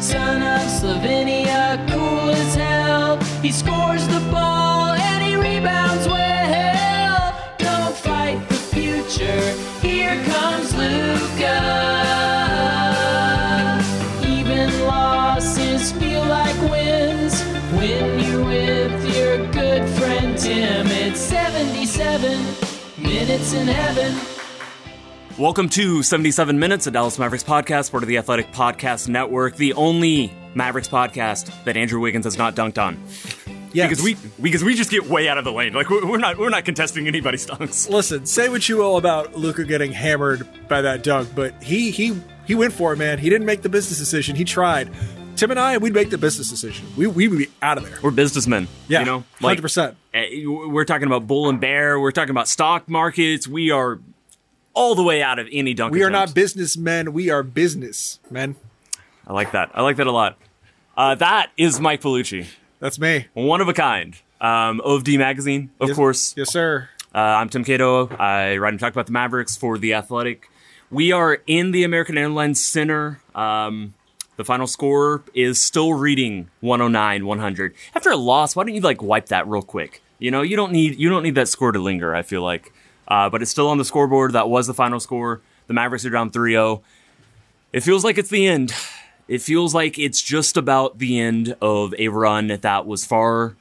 Son 0.00 0.42
of 0.42 0.62
Slovenia, 0.68 1.43
minutes 23.26 23.54
in 23.54 23.66
heaven. 23.66 24.14
Welcome 25.38 25.70
to 25.70 26.02
77 26.02 26.58
Minutes, 26.58 26.86
a 26.86 26.90
Dallas 26.90 27.18
Mavericks 27.18 27.42
podcast, 27.42 27.90
part 27.90 28.02
of 28.02 28.08
the 28.08 28.18
Athletic 28.18 28.52
Podcast 28.52 29.08
Network, 29.08 29.56
the 29.56 29.72
only 29.72 30.30
Mavericks 30.54 30.88
podcast 30.88 31.50
that 31.64 31.74
Andrew 31.74 32.00
Wiggins 32.00 32.26
has 32.26 32.36
not 32.36 32.54
dunked 32.54 32.76
on. 32.76 33.02
Yes. 33.72 33.88
Because 33.88 34.04
we 34.04 34.16
because 34.42 34.62
we 34.62 34.74
just 34.74 34.90
get 34.90 35.06
way 35.06 35.26
out 35.26 35.38
of 35.38 35.44
the 35.44 35.52
lane. 35.52 35.72
Like 35.72 35.88
we're 35.88 36.06
we're 36.06 36.18
not 36.18 36.36
we're 36.36 36.50
not 36.50 36.66
contesting 36.66 37.08
anybody's 37.08 37.46
dunks. 37.46 37.88
Listen, 37.88 38.26
say 38.26 38.50
what 38.50 38.68
you 38.68 38.76
will 38.76 38.98
about 38.98 39.34
Luka 39.34 39.64
getting 39.64 39.90
hammered 39.90 40.46
by 40.68 40.82
that 40.82 41.02
dunk, 41.02 41.30
but 41.34 41.62
he 41.62 41.90
he 41.90 42.20
he 42.46 42.54
went 42.54 42.74
for 42.74 42.92
it, 42.92 42.98
man. 42.98 43.18
He 43.18 43.30
didn't 43.30 43.46
make 43.46 43.62
the 43.62 43.70
business 43.70 43.98
decision. 43.98 44.36
He 44.36 44.44
tried. 44.44 44.90
Tim 45.44 45.50
and 45.50 45.60
I, 45.60 45.76
we'd 45.76 45.92
make 45.92 46.08
the 46.08 46.16
business 46.16 46.48
decision. 46.48 46.86
We 46.96 47.06
we 47.06 47.28
would 47.28 47.38
be 47.38 47.50
out 47.60 47.76
of 47.76 47.84
there. 47.84 47.98
We're 48.02 48.12
businessmen. 48.12 48.66
Yeah, 48.88 49.00
you 49.00 49.04
know, 49.04 49.24
hundred 49.42 49.60
percent. 49.60 49.94
eh, 50.14 50.42
We're 50.46 50.86
talking 50.86 51.06
about 51.06 51.26
bull 51.26 51.50
and 51.50 51.60
bear. 51.60 52.00
We're 52.00 52.12
talking 52.12 52.30
about 52.30 52.48
stock 52.48 52.88
markets. 52.88 53.46
We 53.46 53.70
are 53.70 53.98
all 54.72 54.94
the 54.94 55.02
way 55.02 55.22
out 55.22 55.38
of 55.38 55.46
any 55.52 55.74
dunk. 55.74 55.92
We 55.92 56.02
are 56.02 56.08
not 56.08 56.32
businessmen. 56.32 57.12
We 57.12 57.28
are 57.28 57.42
business 57.42 58.20
men. 58.30 58.56
I 59.26 59.34
like 59.34 59.52
that. 59.52 59.70
I 59.74 59.82
like 59.82 59.96
that 59.96 60.06
a 60.06 60.12
lot. 60.12 60.38
Uh, 60.96 61.14
that 61.16 61.50
is 61.58 61.78
Mike 61.78 62.00
Piellucci, 62.00 62.46
That's 62.80 62.98
me. 62.98 63.26
one 63.34 63.60
of 63.60 63.68
a 63.68 63.74
kind. 63.74 64.16
Um, 64.40 64.80
OFD 64.82 65.18
magazine, 65.18 65.68
of 65.78 65.88
Yes- 65.88 65.96
course. 65.96 66.34
Yes, 66.38 66.50
sir. 66.50 66.88
Uh, 67.14 67.18
I'm 67.18 67.50
Tim 67.50 67.64
Cato. 67.64 68.08
I 68.16 68.56
write 68.56 68.72
and 68.72 68.80
talk 68.80 68.94
about 68.94 69.04
the 69.04 69.12
Mavericks 69.12 69.56
for 69.58 69.76
The 69.76 69.92
Athletic. 69.92 70.48
We 70.90 71.12
are 71.12 71.38
in 71.46 71.72
the 71.72 71.84
American 71.84 72.16
Airlines 72.16 72.64
Center. 72.64 73.20
Um, 73.34 73.92
the 74.36 74.44
final 74.44 74.66
score 74.66 75.22
is 75.32 75.60
still 75.60 75.94
reading 75.94 76.50
109 76.60 77.26
100. 77.26 77.74
After 77.94 78.10
a 78.10 78.16
loss, 78.16 78.56
why 78.56 78.64
don't 78.64 78.74
you 78.74 78.80
like 78.80 79.02
wipe 79.02 79.26
that 79.26 79.46
real 79.46 79.62
quick? 79.62 80.02
You 80.18 80.30
know, 80.30 80.42
you 80.42 80.56
don't 80.56 80.72
need 80.72 80.98
you 80.98 81.08
don't 81.08 81.22
need 81.22 81.34
that 81.36 81.48
score 81.48 81.72
to 81.72 81.78
linger. 81.78 82.14
I 82.14 82.22
feel 82.22 82.42
like, 82.42 82.72
uh, 83.08 83.28
but 83.30 83.42
it's 83.42 83.50
still 83.50 83.68
on 83.68 83.78
the 83.78 83.84
scoreboard. 83.84 84.32
That 84.32 84.48
was 84.48 84.66
the 84.66 84.74
final 84.74 85.00
score. 85.00 85.40
The 85.66 85.74
Mavericks 85.74 86.04
are 86.04 86.10
down 86.10 86.30
3-0. 86.30 86.82
It 87.72 87.80
feels 87.80 88.04
like 88.04 88.18
it's 88.18 88.30
the 88.30 88.46
end. 88.46 88.72
It 89.26 89.40
feels 89.40 89.74
like 89.74 89.98
it's 89.98 90.20
just 90.20 90.56
about 90.56 90.98
the 90.98 91.18
end 91.18 91.56
of 91.62 91.94
a 91.98 92.08
run 92.08 92.48
that 92.48 92.86
was 92.86 93.04
far 93.04 93.56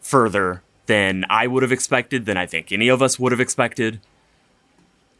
further 0.00 0.62
than 0.86 1.24
I 1.28 1.46
would 1.46 1.62
have 1.62 1.72
expected, 1.72 2.26
than 2.26 2.36
I 2.36 2.46
think 2.46 2.70
any 2.70 2.88
of 2.88 3.02
us 3.02 3.18
would 3.18 3.32
have 3.32 3.40
expected. 3.40 4.00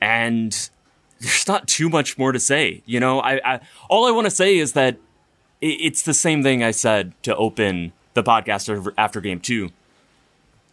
And 0.00 0.71
there's 1.21 1.49
not 1.49 1.69
too 1.69 1.89
much 1.89 2.19
more 2.19 2.33
to 2.33 2.41
say. 2.41 2.83
You 2.87 3.01
know, 3.01 3.21
I, 3.21 3.41
I 3.45 3.61
all 3.89 4.07
I 4.07 4.11
want 4.11 4.27
to 4.27 4.31
say 4.31 4.57
is 4.57 4.73
that 4.73 4.97
it, 5.61 5.67
it's 5.81 6.03
the 6.03 6.15
same 6.15 6.43
thing 6.43 6.63
I 6.63 6.71
said 6.71 7.13
to 7.23 7.35
open 7.37 7.93
the 8.15 8.23
podcast 8.23 8.93
after 8.97 9.21
game 9.21 9.41
two. 9.41 9.71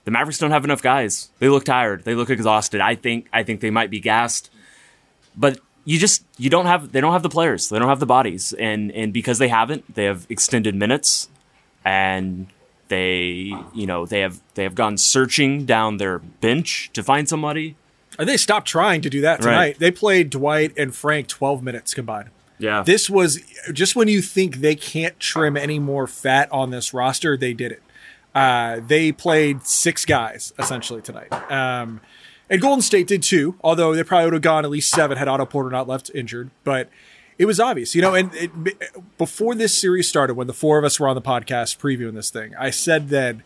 The 0.04 0.12
Mavericks 0.12 0.40
don't 0.40 0.52
have 0.52 0.66
enough 0.66 0.82
guys. 0.82 1.30
They 1.40 1.50
look 1.50 1.64
tired. 1.64 2.04
They 2.06 2.16
look 2.16 2.30
exhausted. 2.30 2.82
I 2.82 2.96
think 2.96 3.28
I 3.32 3.44
think 3.44 3.62
they 3.62 3.70
might 3.70 3.90
be 3.90 4.00
gassed. 4.00 4.52
But 5.36 5.60
you 5.86 6.00
just 6.00 6.26
you 6.38 6.50
don't 6.50 6.66
have 6.66 6.92
they 6.92 7.02
don't 7.02 7.14
have 7.14 7.24
the 7.24 7.30
players. 7.30 7.70
They 7.70 7.80
don't 7.80 7.88
have 7.88 8.00
the 8.00 8.06
bodies. 8.06 8.54
And 8.54 8.92
and 8.92 9.14
because 9.14 9.38
they 9.38 9.48
haven't, 9.48 9.94
they 9.94 10.06
have 10.06 10.26
extended 10.30 10.76
minutes 10.76 11.30
and 11.86 12.48
they 12.88 13.54
you 13.74 13.88
know 13.88 14.06
they 14.06 14.20
have 14.20 14.42
they 14.56 14.64
have 14.64 14.76
gone 14.76 14.98
searching 14.98 15.66
down 15.66 15.98
their 15.98 16.20
bench 16.20 16.92
to 16.94 17.02
find 17.02 17.30
somebody 17.30 17.76
And 18.20 18.28
they 18.28 18.38
stopped 18.38 18.68
trying 18.68 19.02
to 19.02 19.10
do 19.10 19.22
that 19.22 19.42
tonight. 19.42 19.56
Right. 19.56 19.80
They 19.80 19.92
played 19.92 20.30
Dwight 20.30 20.74
and 20.78 20.94
Frank 20.94 21.28
12 21.28 21.64
minutes 21.64 21.94
combined. 21.94 22.30
yeah 22.60 22.84
This 22.84 23.10
was 23.10 23.40
just 23.72 23.96
when 23.96 24.08
you 24.08 24.22
think 24.22 24.58
they 24.58 24.76
can't 24.76 25.20
trim 25.20 25.56
any 25.56 25.80
more 25.80 26.08
fat 26.08 26.52
on 26.52 26.70
this 26.72 26.94
roster, 26.94 27.38
they 27.38 27.54
did 27.54 27.72
it. 27.72 27.84
Uh, 28.34 28.80
they 28.86 29.12
played 29.12 29.64
six 29.64 30.06
guys 30.06 30.54
essentially 30.58 31.02
tonight. 31.02 31.32
Um, 31.52 32.02
and 32.50 32.62
Golden 32.62 32.82
State 32.82 33.08
did 33.08 33.24
too, 33.24 33.56
although 33.64 33.96
they 33.96 34.04
probably 34.04 34.26
would 34.26 34.34
have 34.34 34.42
gone 34.42 34.66
at 34.66 34.72
least 34.72 34.92
seven 34.92 35.18
had 35.18 35.28
Otto 35.28 35.46
Porter 35.46 35.70
not 35.70 35.88
left 35.88 36.12
injured. 36.14 36.52
But 36.66 36.90
it 37.38 37.46
was 37.46 37.60
obvious, 37.60 37.96
you 37.96 38.02
know. 38.02 38.14
And 38.14 38.30
it, 38.36 39.18
before 39.18 39.56
this 39.56 39.78
series 39.78 40.08
started, 40.08 40.36
when 40.36 40.48
the 40.48 40.54
four 40.54 40.78
of 40.78 40.84
us 40.84 41.00
were 41.00 41.08
on 41.08 41.16
the 41.16 41.22
podcast 41.22 41.78
previewing 41.78 42.14
this 42.14 42.30
thing, 42.30 42.54
I 42.60 42.70
said 42.70 43.10
then 43.10 43.44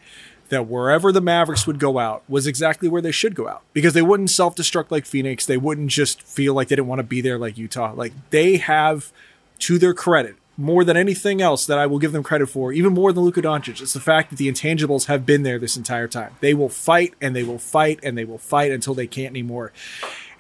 that 0.50 0.68
wherever 0.68 1.12
the 1.12 1.22
Mavericks 1.22 1.66
would 1.68 1.80
go 1.80 2.00
out 2.00 2.24
was 2.30 2.48
exactly 2.48 2.88
where 2.88 3.02
they 3.02 3.12
should 3.12 3.36
go 3.36 3.48
out 3.48 3.64
because 3.74 3.94
they 3.94 4.02
wouldn't 4.02 4.30
self 4.30 4.56
destruct 4.56 4.92
like 4.92 5.06
Phoenix. 5.06 5.46
They 5.46 5.58
wouldn't 5.58 5.90
just 5.90 6.22
feel 6.22 6.54
like 6.54 6.68
they 6.68 6.76
didn't 6.76 6.88
want 6.88 7.00
to 7.00 7.04
be 7.04 7.22
there 7.22 7.38
like 7.38 7.58
Utah. 7.58 7.94
Like 7.94 8.14
they 8.30 8.58
have, 8.58 9.12
to 9.60 9.78
their 9.78 9.94
credit, 9.94 10.36
more 10.58 10.84
than 10.84 10.96
anything 10.96 11.42
else 11.42 11.66
that 11.66 11.78
I 11.78 11.86
will 11.86 12.00
give 12.00 12.12
them 12.12 12.24
credit 12.24 12.48
for, 12.48 12.72
even 12.72 12.94
more 12.94 13.12
than 13.12 13.24
Luka 13.24 13.42
Doncic, 13.42 13.82
it's 13.82 13.94
the 13.94 14.00
fact 14.00 14.30
that 14.30 14.38
the 14.38 14.50
intangibles 14.50 15.06
have 15.06 15.26
been 15.26 15.44
there 15.44 15.60
this 15.60 15.76
entire 15.76 16.08
time. 16.08 16.36
They 16.40 16.54
will 16.54 16.70
fight 16.70 17.14
and 17.22 17.36
they 17.36 17.44
will 17.44 17.60
fight 17.60 18.00
and 18.04 18.18
they 18.18 18.26
will 18.26 18.38
fight 18.38 18.72
until 18.72 18.94
they 18.94 19.08
can't 19.08 19.32
anymore. 19.32 19.72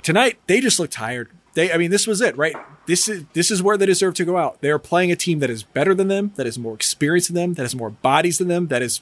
Tonight, 0.02 0.38
they 0.48 0.62
just 0.62 0.80
look 0.80 0.92
tired. 0.92 1.30
They, 1.54 1.72
I 1.72 1.78
mean, 1.78 1.92
this 1.92 2.06
was 2.06 2.22
it, 2.22 2.38
right? 2.38 2.56
This 2.86 3.08
is 3.08 3.24
this 3.34 3.50
is 3.50 3.64
where 3.64 3.78
they 3.78 3.86
deserve 3.86 4.14
to 4.16 4.26
go 4.26 4.38
out. 4.38 4.62
They 4.62 4.70
are 4.70 4.80
playing 4.80 5.12
a 5.12 5.16
team 5.16 5.40
that 5.40 5.50
is 5.50 5.64
better 5.64 5.96
than 5.96 6.10
them, 6.10 6.32
that 6.36 6.46
is 6.46 6.60
more 6.60 6.76
experienced 6.76 7.30
than 7.30 7.36
them, 7.36 7.54
that 7.56 7.64
has 7.64 7.76
more 7.76 7.90
bodies 7.90 8.38
than 8.38 8.50
them, 8.50 8.68
that 8.68 8.82
is 8.82 9.02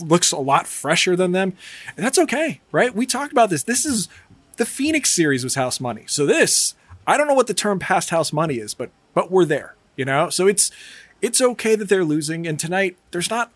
looks 0.00 0.32
a 0.32 0.38
lot 0.38 0.66
fresher 0.66 1.16
than 1.16 1.32
them, 1.32 1.54
and 1.96 2.04
that's 2.04 2.18
okay, 2.18 2.60
right? 2.72 2.94
We 2.94 3.06
talked 3.06 3.32
about 3.32 3.50
this. 3.50 3.62
This 3.62 3.84
is 3.84 4.08
the 4.56 4.66
Phoenix 4.66 5.10
series 5.10 5.42
was 5.42 5.54
house 5.54 5.80
money. 5.80 6.04
So 6.06 6.26
this, 6.26 6.74
I 7.06 7.16
don't 7.16 7.26
know 7.26 7.34
what 7.34 7.46
the 7.46 7.54
term 7.54 7.78
past 7.78 8.10
house 8.10 8.32
money 8.32 8.56
is, 8.56 8.74
but 8.74 8.90
but 9.14 9.30
we're 9.30 9.44
there, 9.44 9.74
you 9.96 10.04
know. 10.04 10.30
So 10.30 10.46
it's 10.46 10.70
it's 11.22 11.40
okay 11.40 11.74
that 11.74 11.88
they're 11.88 12.04
losing, 12.04 12.46
and 12.46 12.58
tonight 12.58 12.96
there's 13.10 13.30
not 13.30 13.52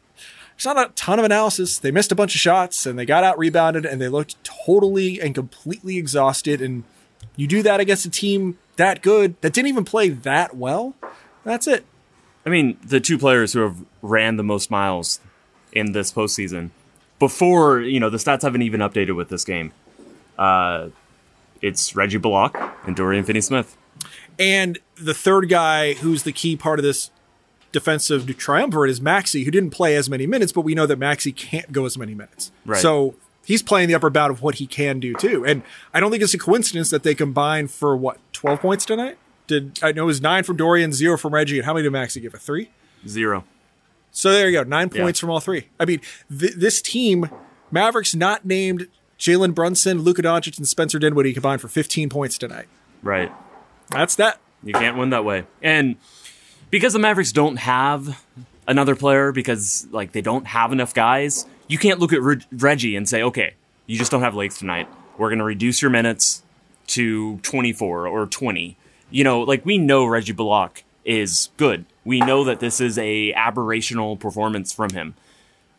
there's 0.57 0.75
not 0.75 0.91
a 0.91 0.93
ton 0.95 1.19
of 1.19 1.25
analysis. 1.25 1.79
They 1.79 1.91
missed 1.91 2.13
a 2.13 2.15
bunch 2.15 2.35
of 2.35 2.41
shots 2.41 2.87
and 2.87 2.99
they 2.99 3.05
got 3.05 3.25
out 3.25 3.39
rebounded 3.39 3.85
and 3.85 4.01
they 4.01 4.09
looked 4.09 4.43
totally 4.45 5.21
and 5.21 5.35
completely 5.35 5.99
exhausted. 5.99 6.63
And 6.63 6.85
you 7.37 7.49
do 7.49 7.63
that 7.63 7.81
against 7.81 8.07
a 8.07 8.11
team 8.11 8.59
that 8.77 9.03
good 9.03 9.41
that 9.41 9.53
didn't 9.53 9.69
even 9.69 9.85
play 9.85 10.11
that 10.11 10.57
well. 10.57 10.95
That's 11.43 11.67
it. 11.67 11.85
I 12.47 12.51
mean, 12.51 12.79
the 12.85 13.01
two 13.01 13.19
players 13.19 13.53
who 13.53 13.61
have 13.61 13.85
ran 14.01 14.37
the 14.37 14.43
most 14.45 14.71
miles 14.71 15.19
in 15.75 15.93
this 15.93 16.13
postseason 16.13 16.71
before, 17.19 17.81
you 17.81 18.01
know, 18.01 18.11
the 18.11 18.19
stats 18.19 18.43
haven't 18.43 18.63
even 18.63 18.81
updated 18.81 19.17
with 19.17 19.29
this 19.29 19.45
game. 19.45 19.73
Uh, 20.39 20.89
it's 21.61 21.95
Reggie 21.97 22.19
Bullock 22.19 22.57
and 22.87 22.95
Dorian 22.97 23.25
Finney-Smith. 23.25 23.77
And 24.39 24.79
the 24.97 25.15
third 25.15 25.49
guy 25.49 25.95
who's 25.95 26.25
the 26.25 26.33
key 26.33 26.57
part 26.57 26.79
of 26.79 26.83
this 26.85 27.11
defensive 27.73 28.27
triumvirate 28.37 28.91
is 28.91 29.01
Maxi, 29.01 29.45
who 29.45 29.51
didn't 29.51 29.71
play 29.71 29.97
as 29.97 30.11
many 30.11 30.27
minutes, 30.27 30.53
but 30.53 30.63
we 30.63 30.75
know 30.75 30.87
that 30.87 30.99
Maxi 30.99 31.35
can't 31.35 31.73
go 31.73 31.87
as 31.87 31.97
many 31.97 32.15
minutes. 32.15 32.53
Right. 32.65 32.81
So 32.81 33.15
he's 33.45 33.63
playing 33.63 33.89
the 33.89 33.95
upper 33.95 34.11
bound 34.11 34.31
of 34.31 34.43
what 34.43 34.57
he 34.57 34.67
can 34.67 35.01
do 35.01 35.15
too. 35.15 35.45
And 35.45 35.63
I 35.93 36.01
don't 36.01 36.11
think 36.11 36.23
it's 36.23 36.35
a 36.35 36.39
coincidence 36.39 36.91
that 36.91 37.03
they 37.03 37.15
combined 37.15 37.71
for 37.71 37.97
what, 37.97 38.19
12 38.33 38.61
points 38.61 38.85
tonight? 38.85 39.19
Did 39.47 39.79
I 39.83 39.93
know 39.93 40.05
it 40.05 40.07
was 40.07 40.21
nine 40.21 40.45
from 40.45 40.57
Dorian, 40.57 40.93
zero 40.93 41.19
from 41.19 41.35
Reggie, 41.35 41.59
and 41.59 41.67
how 41.67 41.75
many 41.75 41.85
did 41.85 41.93
Maxi 41.93 42.21
give? 42.23 42.33
A 42.33 42.39
three? 42.39 42.71
Zero. 43.07 43.45
So 44.17 44.31
there 44.33 44.49
you 44.49 44.53
go, 44.57 44.63
nine 44.63 44.91
Yeah. 44.95 45.03
points 45.03 45.19
from 45.19 45.29
all 45.31 45.41
three. 45.41 45.67
I 45.81 45.85
mean, 45.85 46.01
th- 46.31 46.55
this 46.55 46.81
team, 46.81 47.29
Mavericks 47.73 48.15
not 48.15 48.45
named 48.45 48.87
Jalen 49.19 49.55
Brunson, 49.55 50.03
Luka 50.03 50.23
Doncic, 50.23 50.57
and 50.57 50.69
Spencer 50.69 51.01
Dinwiddie 51.01 51.33
combined 51.35 51.61
for 51.61 51.67
15 51.69 52.09
points 52.09 52.39
tonight. 52.39 52.67
Right. 53.03 53.33
That's 53.91 54.15
that. 54.15 54.39
You 54.63 54.73
can't 54.73 54.97
win 54.97 55.11
that 55.11 55.25
way. 55.25 55.45
And 55.63 55.97
because 56.71 56.93
the 56.93 56.99
Mavericks 57.01 57.33
don't 57.33 57.57
have 57.57 58.25
another 58.69 58.95
player, 58.95 59.33
because 59.33 59.87
like 59.91 60.13
they 60.13 60.23
don't 60.23 60.47
have 60.47 60.71
enough 60.73 60.95
guys, 60.95 61.45
you 61.67 61.77
can't 61.79 61.99
look 61.99 62.13
at 62.13 62.23
Reg- 62.23 62.45
Reggie 62.53 62.95
and 62.95 63.09
say, 63.09 63.21
okay, 63.23 63.55
you 63.87 63.99
just 63.99 64.11
don't 64.13 64.23
have 64.23 64.35
legs 64.37 64.59
tonight. 64.59 64.89
We're 65.19 65.29
going 65.29 65.39
to 65.41 65.45
reduce 65.45 65.83
your 65.83 65.91
minutes 65.91 66.43
to 66.89 67.39
24 67.39 68.07
or 68.07 68.27
20. 68.27 68.77
You 69.11 69.25
know, 69.25 69.41
like 69.41 69.67
we 69.67 69.77
know 69.77 70.05
Reggie 70.07 70.33
Bullock 70.33 70.85
is 71.05 71.51
good. 71.57 71.85
We 72.05 72.21
know 72.21 72.45
that 72.45 72.61
this 72.61 72.81
is 72.81 72.99
a 72.99 73.33
aberrational 73.33 74.19
performance 74.19 74.73
from 74.73 74.91
him. 74.91 75.15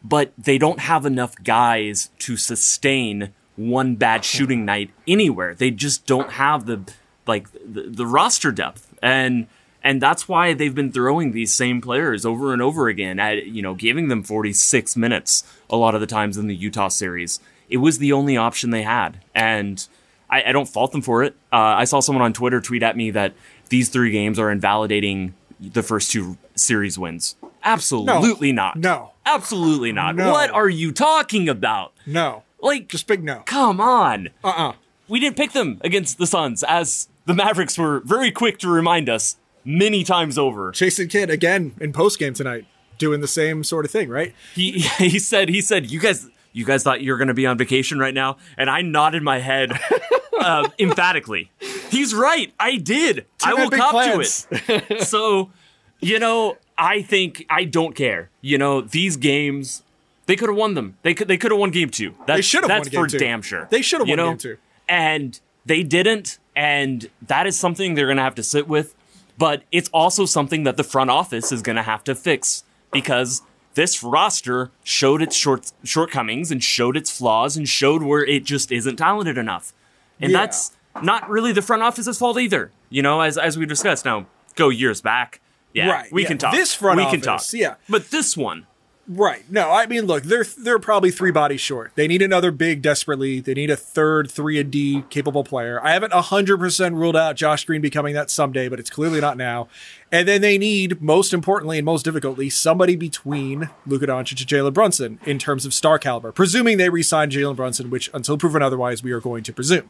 But 0.04 0.34
they 0.38 0.58
don't 0.58 0.82
have 0.82 1.06
enough 1.06 1.36
guys 1.44 2.10
to 2.20 2.38
sustain 2.38 3.34
one 3.56 3.96
bad 3.96 4.24
shooting 4.24 4.66
night 4.74 4.92
anywhere. 5.08 5.56
They 5.56 5.72
just 5.72 6.06
don't 6.06 6.32
have 6.34 6.66
the 6.66 6.82
like 7.28 7.52
the, 7.52 7.84
the 7.84 8.06
roster 8.06 8.52
depth. 8.52 8.94
And 9.02 9.48
and 9.84 10.02
that's 10.02 10.28
why 10.28 10.54
they've 10.54 10.74
been 10.74 10.92
throwing 10.92 11.32
these 11.32 11.54
same 11.54 11.80
players 11.80 12.26
over 12.26 12.54
and 12.54 12.62
over 12.62 12.88
again 12.88 13.20
at 13.20 13.46
you 13.46 13.62
know 13.62 13.76
giving 13.76 14.08
them 14.08 14.24
46 14.24 14.96
minutes 14.96 15.44
a 15.70 15.78
lot 15.78 15.96
of 15.96 16.02
the 16.02 16.08
times 16.08 16.38
in 16.38 16.48
the 16.48 16.56
Utah 16.56 16.88
series. 16.88 17.40
It 17.70 17.78
was 17.78 17.98
the 17.98 18.12
only 18.12 18.38
option 18.38 18.70
they 18.70 18.84
had, 18.84 19.24
and 19.34 19.88
I, 20.30 20.44
I 20.50 20.52
don't 20.52 20.68
fault 20.68 20.92
them 20.92 21.02
for 21.02 21.24
it. 21.24 21.36
Uh, 21.52 21.58
I 21.78 21.86
saw 21.86 22.00
someone 22.00 22.24
on 22.24 22.34
Twitter 22.34 22.62
tweet 22.62 22.84
at 22.84 22.98
me 22.98 23.12
that 23.12 23.34
these 23.70 23.90
three 23.90 24.12
games 24.12 24.40
are 24.40 24.52
invalidating 24.52 25.34
the 25.60 25.84
first 25.84 26.12
two 26.12 26.38
series 26.56 26.98
wins. 27.00 27.36
Absolutely 27.64 28.52
not. 28.52 28.78
No. 28.78 29.12
Absolutely 29.26 29.92
not. 29.92 30.16
No. 30.16 30.32
What 30.32 30.52
are 30.52 30.70
you 30.70 30.92
talking 30.92 31.50
about? 31.50 31.94
No. 32.06 32.44
Like, 32.60 32.88
Just 32.88 33.08
big 33.08 33.24
no. 33.24 33.42
come 33.46 33.80
on. 33.82 34.30
Uh 34.44 34.48
uh 34.50 34.74
We 35.08 35.20
didn't 35.20 35.38
pick 35.38 35.52
them 35.52 35.80
against 35.84 36.18
the 36.18 36.28
Suns, 36.28 36.64
as 36.64 37.08
the 37.26 37.34
Mavericks 37.34 37.78
were 37.78 38.02
very 38.06 38.32
quick 38.32 38.58
to 38.60 38.70
remind 38.70 39.10
us 39.10 39.38
many 39.64 40.04
times 40.04 40.38
over. 40.38 40.72
Jason 40.72 41.08
Kidd 41.08 41.30
again 41.30 41.74
in 41.80 41.92
post 41.92 42.20
game 42.20 42.34
tonight, 42.34 42.66
doing 42.98 43.22
the 43.22 43.28
same 43.28 43.64
sort 43.64 43.86
of 43.86 43.92
thing, 43.92 44.10
right? 44.10 44.34
He 44.54 44.72
he 44.98 45.20
said 45.20 45.50
he 45.50 45.62
said 45.62 45.90
you 45.92 46.00
guys 46.00 46.28
you 46.56 46.64
guys 46.64 46.84
thought 46.84 47.02
you 47.02 47.12
were 47.12 47.18
going 47.18 47.28
to 47.28 47.34
be 47.34 47.46
on 47.46 47.58
vacation 47.58 48.00
right 48.00 48.14
now, 48.14 48.38
and 48.58 48.70
I 48.70 48.82
nodded 48.82 49.22
my 49.24 49.40
head 49.40 49.78
uh, 50.40 50.70
emphatically. 50.80 51.52
He's 51.90 52.16
right. 52.16 52.54
I 52.60 52.78
did. 52.78 53.26
I 53.44 53.54
will 53.54 53.70
cop 53.70 53.92
plans. 53.92 54.46
to 54.46 54.94
it. 54.94 55.02
so, 55.02 55.52
you 56.00 56.18
know, 56.18 56.58
I 56.78 57.02
think 57.02 57.46
I 57.50 57.66
don't 57.66 57.94
care. 57.94 58.30
You 58.42 58.58
know, 58.58 58.80
these 58.82 59.18
games 59.18 59.84
they 60.28 60.36
could 60.36 60.50
have 60.50 60.58
won 60.58 60.74
them. 60.74 60.98
They 61.04 61.14
could 61.14 61.28
they 61.28 61.38
could 61.38 61.52
have 61.52 61.60
won 61.60 61.72
game 61.72 61.90
two. 61.90 62.16
That's, 62.26 62.46
should 62.46 62.64
have 62.64 62.70
That's 62.70 62.88
won 62.88 62.92
game 62.92 63.04
for 63.04 63.08
two. 63.10 63.20
damn 63.20 63.42
sure. 63.42 63.68
They 63.70 63.82
should 63.82 64.00
have 64.00 64.08
won 64.08 64.18
know? 64.18 64.30
game 64.30 64.38
two. 64.38 64.58
and 64.88 65.40
they 65.66 65.84
didn't. 65.84 66.40
And 66.56 67.10
that 67.28 67.48
is 67.48 67.60
something 67.60 67.96
they're 67.96 68.08
going 68.08 68.18
to 68.18 68.24
have 68.24 68.36
to 68.36 68.44
sit 68.44 68.68
with. 68.68 68.96
But 69.38 69.64
it's 69.72 69.90
also 69.90 70.26
something 70.26 70.64
that 70.64 70.78
the 70.78 70.84
front 70.86 71.10
office 71.10 71.52
is 71.52 71.62
going 71.62 71.76
to 71.76 71.84
have 71.84 72.04
to 72.06 72.16
fix 72.16 72.64
because 72.94 73.42
this 73.76 74.02
roster 74.04 74.72
showed 74.84 75.22
its 75.22 75.36
short, 75.36 75.72
shortcomings 75.84 76.52
and 76.52 76.64
showed 76.64 76.98
its 76.98 77.16
flaws 77.16 77.56
and 77.56 77.68
showed 77.70 78.02
where 78.04 78.26
it 78.26 78.44
just 78.44 78.72
isn't 78.72 78.96
talented 78.98 79.38
enough. 79.38 79.74
And 80.20 80.32
Yeah. 80.32 80.40
that's 80.40 80.72
not 81.04 81.30
really 81.30 81.52
the 81.52 81.62
front 81.62 81.84
office's 81.84 82.18
fault 82.18 82.38
either. 82.40 82.72
You 82.90 83.02
know, 83.02 83.22
as 83.22 83.38
as 83.38 83.58
we 83.58 83.66
discussed. 83.66 84.06
Now, 84.06 84.26
go 84.56 84.70
years 84.70 85.02
back. 85.02 85.40
Yeah, 85.74 85.90
Right, 85.92 86.12
we 86.12 86.22
yeah. 86.22 86.28
can 86.30 86.38
talk. 86.38 86.54
This 86.54 86.74
front 86.74 86.98
we 86.98 87.04
can 87.06 87.28
office, 87.28 87.52
talk. 87.52 87.60
yeah. 87.60 87.76
But 87.90 88.10
this 88.12 88.38
one, 88.38 88.66
Right. 89.08 89.44
No, 89.52 89.70
I 89.70 89.86
mean, 89.86 90.06
look, 90.06 90.24
they're 90.24 90.44
they're 90.44 90.80
probably 90.80 91.12
three 91.12 91.30
bodies 91.30 91.62
short. 91.62 91.92
They 91.94 92.08
need 92.08 92.24
another 92.24 92.50
big 92.50 92.82
desperately. 92.82 93.40
They 93.40 93.54
need 93.54 93.70
a 93.70 93.76
third 93.76 94.32
three 94.32 94.60
and 94.60 94.72
D 94.72 95.04
capable 95.12 95.44
player. 95.44 95.80
I 95.84 95.94
haven't 95.94 96.12
hundred 96.12 96.58
percent 96.58 96.96
ruled 96.96 97.16
out 97.16 97.36
Josh 97.36 97.66
Green 97.66 97.82
becoming 97.82 98.16
that 98.16 98.32
someday, 98.32 98.68
but 98.68 98.80
it's 98.80 98.90
clearly 98.90 99.22
not 99.22 99.38
now. 99.38 99.68
And 100.12 100.28
then 100.28 100.42
they 100.42 100.58
need, 100.58 101.02
most 101.02 101.34
importantly 101.34 101.78
and 101.78 101.86
most 101.86 102.04
difficultly, 102.04 102.50
somebody 102.50 102.96
between 102.96 103.70
Luka 103.86 104.08
Doncic 104.08 104.40
and 104.40 104.50
Jalen 104.50 104.74
Brunson 104.74 105.20
in 105.26 105.38
terms 105.38 105.66
of 105.66 105.74
star 105.74 106.00
caliber. 106.00 106.32
Presuming 106.32 106.78
they 106.78 106.90
re-sign 106.90 107.30
Jalen 107.30 107.56
Brunson, 107.56 107.90
which 107.92 108.10
until 108.14 108.38
proven 108.38 108.64
otherwise, 108.64 109.04
we 109.04 109.12
are 109.12 109.20
going 109.20 109.44
to 109.44 109.54
presume. 109.54 109.90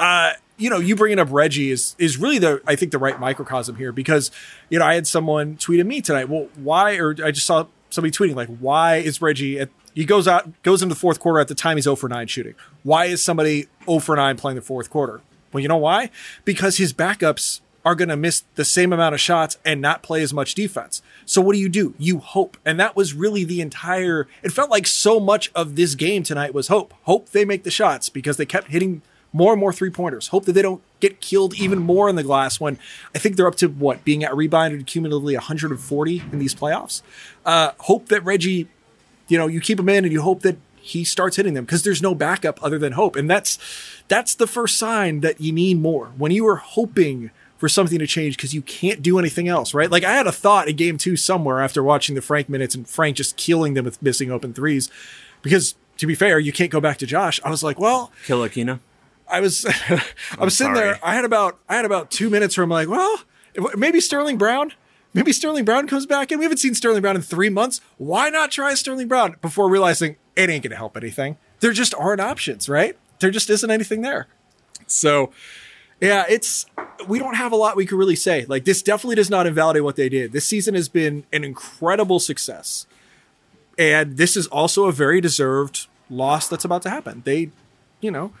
Uh, 0.00 0.32
you 0.56 0.68
know, 0.68 0.78
you 0.78 0.96
bringing 0.96 1.20
up 1.20 1.28
Reggie 1.30 1.70
is 1.70 1.94
is 1.98 2.18
really 2.18 2.38
the 2.38 2.60
I 2.66 2.74
think 2.74 2.90
the 2.90 2.98
right 2.98 3.20
microcosm 3.20 3.76
here 3.76 3.92
because 3.92 4.32
you 4.68 4.80
know 4.80 4.84
I 4.84 4.94
had 4.94 5.06
someone 5.06 5.56
tweet 5.56 5.78
at 5.78 5.86
me 5.86 6.00
tonight. 6.00 6.28
Well, 6.28 6.48
why? 6.56 6.96
Or 6.96 7.14
I 7.24 7.30
just 7.30 7.46
saw 7.46 7.66
somebody 7.90 8.10
tweeting 8.12 8.34
like, 8.34 8.48
why 8.58 8.96
is 8.96 9.20
Reggie 9.22 9.58
at 9.58 9.70
he 9.94 10.04
goes 10.04 10.28
out 10.28 10.62
goes 10.62 10.82
into 10.82 10.94
the 10.94 11.00
fourth 11.00 11.18
quarter 11.18 11.40
at 11.40 11.48
the 11.48 11.54
time 11.54 11.76
he's 11.76 11.84
0 11.84 11.96
for 11.96 12.08
9 12.08 12.26
shooting. 12.28 12.54
Why 12.84 13.06
is 13.06 13.22
somebody 13.22 13.66
0 13.84 13.98
for 13.98 14.14
9 14.14 14.36
playing 14.36 14.56
the 14.56 14.62
fourth 14.62 14.90
quarter? 14.90 15.22
Well, 15.52 15.60
you 15.60 15.68
know 15.68 15.76
why? 15.76 16.10
Because 16.44 16.76
his 16.76 16.92
backups 16.92 17.60
are 17.84 17.94
going 17.94 18.08
to 18.08 18.16
miss 18.16 18.44
the 18.54 18.64
same 18.64 18.92
amount 18.92 19.14
of 19.14 19.20
shots 19.20 19.56
and 19.64 19.80
not 19.80 20.02
play 20.02 20.22
as 20.22 20.34
much 20.34 20.54
defense. 20.54 21.00
So 21.24 21.40
what 21.40 21.54
do 21.54 21.58
you 21.58 21.68
do? 21.68 21.94
You 21.98 22.18
hope. 22.18 22.56
And 22.64 22.78
that 22.78 22.94
was 22.94 23.14
really 23.14 23.44
the 23.44 23.60
entire 23.60 24.28
it 24.42 24.52
felt 24.52 24.70
like 24.70 24.86
so 24.86 25.18
much 25.18 25.50
of 25.54 25.74
this 25.74 25.94
game 25.94 26.22
tonight 26.22 26.54
was 26.54 26.68
hope. 26.68 26.92
Hope 27.02 27.30
they 27.30 27.44
make 27.44 27.64
the 27.64 27.70
shots 27.70 28.08
because 28.08 28.36
they 28.36 28.46
kept 28.46 28.68
hitting 28.68 29.02
more 29.32 29.52
and 29.52 29.60
more 29.60 29.72
three 29.72 29.90
pointers. 29.90 30.28
Hope 30.28 30.44
that 30.46 30.52
they 30.52 30.62
don't 30.62 30.82
get 31.00 31.20
killed 31.20 31.54
even 31.54 31.78
more 31.78 32.08
in 32.08 32.16
the 32.16 32.22
glass 32.22 32.58
when 32.58 32.78
I 33.14 33.18
think 33.18 33.36
they're 33.36 33.46
up 33.46 33.56
to 33.56 33.68
what 33.68 34.04
being 34.04 34.24
at 34.24 34.34
rebounded 34.36 34.86
cumulatively 34.86 35.34
140 35.34 36.22
in 36.32 36.38
these 36.38 36.54
playoffs. 36.54 37.02
Uh, 37.44 37.72
hope 37.80 38.08
that 38.08 38.24
Reggie, 38.24 38.68
you 39.28 39.38
know, 39.38 39.46
you 39.46 39.60
keep 39.60 39.78
him 39.78 39.88
in 39.88 40.04
and 40.04 40.12
you 40.12 40.22
hope 40.22 40.42
that 40.42 40.56
he 40.80 41.04
starts 41.04 41.36
hitting 41.36 41.54
them 41.54 41.64
because 41.64 41.82
there's 41.82 42.00
no 42.00 42.14
backup 42.14 42.62
other 42.62 42.78
than 42.78 42.92
hope, 42.92 43.14
and 43.14 43.28
that's 43.28 43.58
that's 44.08 44.34
the 44.34 44.46
first 44.46 44.78
sign 44.78 45.20
that 45.20 45.40
you 45.40 45.52
need 45.52 45.78
more 45.78 46.06
when 46.16 46.32
you 46.32 46.46
are 46.48 46.56
hoping 46.56 47.30
for 47.58 47.68
something 47.68 47.98
to 47.98 48.06
change 48.06 48.36
because 48.36 48.54
you 48.54 48.62
can't 48.62 49.02
do 49.02 49.18
anything 49.18 49.48
else, 49.48 49.74
right? 49.74 49.90
Like 49.90 50.04
I 50.04 50.14
had 50.14 50.26
a 50.26 50.32
thought 50.32 50.68
in 50.68 50.76
game 50.76 50.96
two 50.96 51.16
somewhere 51.16 51.60
after 51.60 51.82
watching 51.82 52.14
the 52.14 52.22
Frank 52.22 52.48
minutes 52.48 52.74
and 52.74 52.88
Frank 52.88 53.16
just 53.16 53.36
killing 53.36 53.74
them 53.74 53.84
with 53.84 54.00
missing 54.00 54.30
open 54.30 54.54
threes, 54.54 54.90
because 55.42 55.74
to 55.98 56.06
be 56.06 56.14
fair, 56.14 56.38
you 56.38 56.52
can't 56.52 56.70
go 56.70 56.80
back 56.80 56.96
to 56.98 57.06
Josh. 57.06 57.40
I 57.44 57.50
was 57.50 57.62
like, 57.62 57.78
well, 57.78 58.10
kill 58.24 58.40
Akina. 58.40 58.80
I 59.30 59.40
was 59.40 59.64
I 60.38 60.44
was 60.44 60.56
sitting 60.56 60.74
sorry. 60.74 60.88
there. 60.88 60.98
I 61.02 61.14
had 61.14 61.24
about 61.24 61.58
I 61.68 61.76
had 61.76 61.84
about 61.84 62.10
two 62.10 62.30
minutes 62.30 62.56
where 62.56 62.64
I'm 62.64 62.70
like, 62.70 62.88
well, 62.88 63.20
maybe 63.76 64.00
Sterling 64.00 64.38
Brown. 64.38 64.72
Maybe 65.14 65.32
Sterling 65.32 65.64
Brown 65.64 65.86
comes 65.88 66.04
back 66.06 66.30
in. 66.30 66.38
We 66.38 66.44
haven't 66.44 66.58
seen 66.58 66.74
Sterling 66.74 67.00
Brown 67.00 67.16
in 67.16 67.22
three 67.22 67.48
months. 67.48 67.80
Why 67.96 68.28
not 68.28 68.50
try 68.50 68.74
Sterling 68.74 69.08
Brown 69.08 69.36
before 69.40 69.68
realizing 69.68 70.16
it 70.36 70.50
ain't 70.50 70.62
going 70.62 70.70
to 70.70 70.76
help 70.76 70.96
anything? 70.96 71.38
There 71.60 71.72
just 71.72 71.94
aren't 71.94 72.20
options, 72.20 72.68
right? 72.68 72.96
There 73.20 73.30
just 73.30 73.48
isn't 73.50 73.70
anything 73.70 74.02
there. 74.02 74.28
So, 74.86 75.32
yeah, 76.00 76.24
it's 76.28 76.66
we 77.08 77.18
don't 77.18 77.34
have 77.34 77.52
a 77.52 77.56
lot 77.56 77.76
we 77.76 77.86
could 77.86 77.98
really 77.98 78.16
say. 78.16 78.44
Like 78.46 78.64
this 78.64 78.82
definitely 78.82 79.16
does 79.16 79.30
not 79.30 79.46
invalidate 79.46 79.82
what 79.82 79.96
they 79.96 80.08
did. 80.08 80.32
This 80.32 80.46
season 80.46 80.74
has 80.74 80.88
been 80.88 81.24
an 81.32 81.42
incredible 81.42 82.20
success. 82.20 82.86
And 83.78 84.16
this 84.16 84.36
is 84.36 84.46
also 84.48 84.86
a 84.86 84.92
very 84.92 85.20
deserved 85.20 85.86
loss 86.10 86.48
that's 86.48 86.64
about 86.64 86.82
to 86.82 86.90
happen. 86.90 87.22
They, 87.24 87.50
you 88.00 88.10
know, 88.10 88.32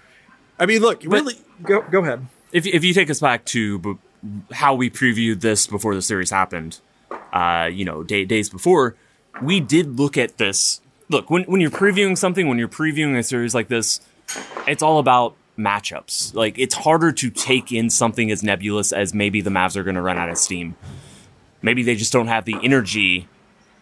I 0.58 0.66
mean, 0.66 0.80
look, 0.80 1.02
really 1.04 1.34
go 1.62 1.82
go 1.82 2.02
ahead. 2.02 2.26
if 2.52 2.66
if 2.66 2.84
you 2.84 2.92
take 2.94 3.10
us 3.10 3.20
back 3.20 3.44
to 3.46 3.78
b- 3.78 3.94
how 4.52 4.74
we 4.74 4.90
previewed 4.90 5.40
this 5.40 5.66
before 5.66 5.94
the 5.94 6.02
series 6.02 6.30
happened, 6.30 6.80
uh, 7.32 7.68
you 7.72 7.84
know, 7.84 8.02
day, 8.02 8.24
days 8.24 8.48
before, 8.50 8.96
we 9.42 9.60
did 9.60 9.98
look 9.98 10.16
at 10.18 10.38
this. 10.38 10.80
Look, 11.08 11.30
when 11.30 11.44
when 11.44 11.60
you're 11.60 11.70
previewing 11.70 12.18
something, 12.18 12.48
when 12.48 12.58
you're 12.58 12.68
previewing 12.68 13.16
a 13.16 13.22
series 13.22 13.54
like 13.54 13.68
this, 13.68 14.00
it's 14.66 14.82
all 14.82 14.98
about 14.98 15.36
matchups. 15.56 16.34
Like 16.34 16.58
it's 16.58 16.74
harder 16.74 17.12
to 17.12 17.30
take 17.30 17.72
in 17.72 17.90
something 17.90 18.30
as 18.30 18.42
nebulous 18.42 18.92
as 18.92 19.14
maybe 19.14 19.40
the 19.40 19.50
Mavs 19.50 19.76
are 19.76 19.84
going 19.84 19.96
to 19.96 20.02
run 20.02 20.18
out 20.18 20.28
of 20.28 20.38
steam. 20.38 20.76
Maybe 21.62 21.82
they 21.82 21.96
just 21.96 22.12
don't 22.12 22.28
have 22.28 22.44
the 22.44 22.56
energy 22.62 23.28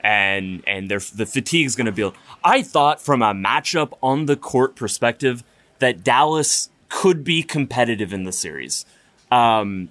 and 0.01 0.63
and 0.67 0.91
their 0.91 1.01
the 1.01 1.27
fatigue's 1.27 1.75
going 1.75 1.87
to 1.87 1.93
build. 1.93 2.15
I 2.45 2.63
thought 2.63 3.01
from 3.01 3.23
a 3.23 3.35
matchup 3.35 3.97
on 4.03 4.27
the 4.27 4.37
court 4.37 4.77
perspective 4.77 5.43
that 5.79 6.05
Dallas 6.05 6.71
could 6.89 7.25
be 7.25 7.43
competitive 7.43 8.13
in 8.13 8.25
the 8.25 8.33
series. 8.33 8.85
Um, 9.31 9.89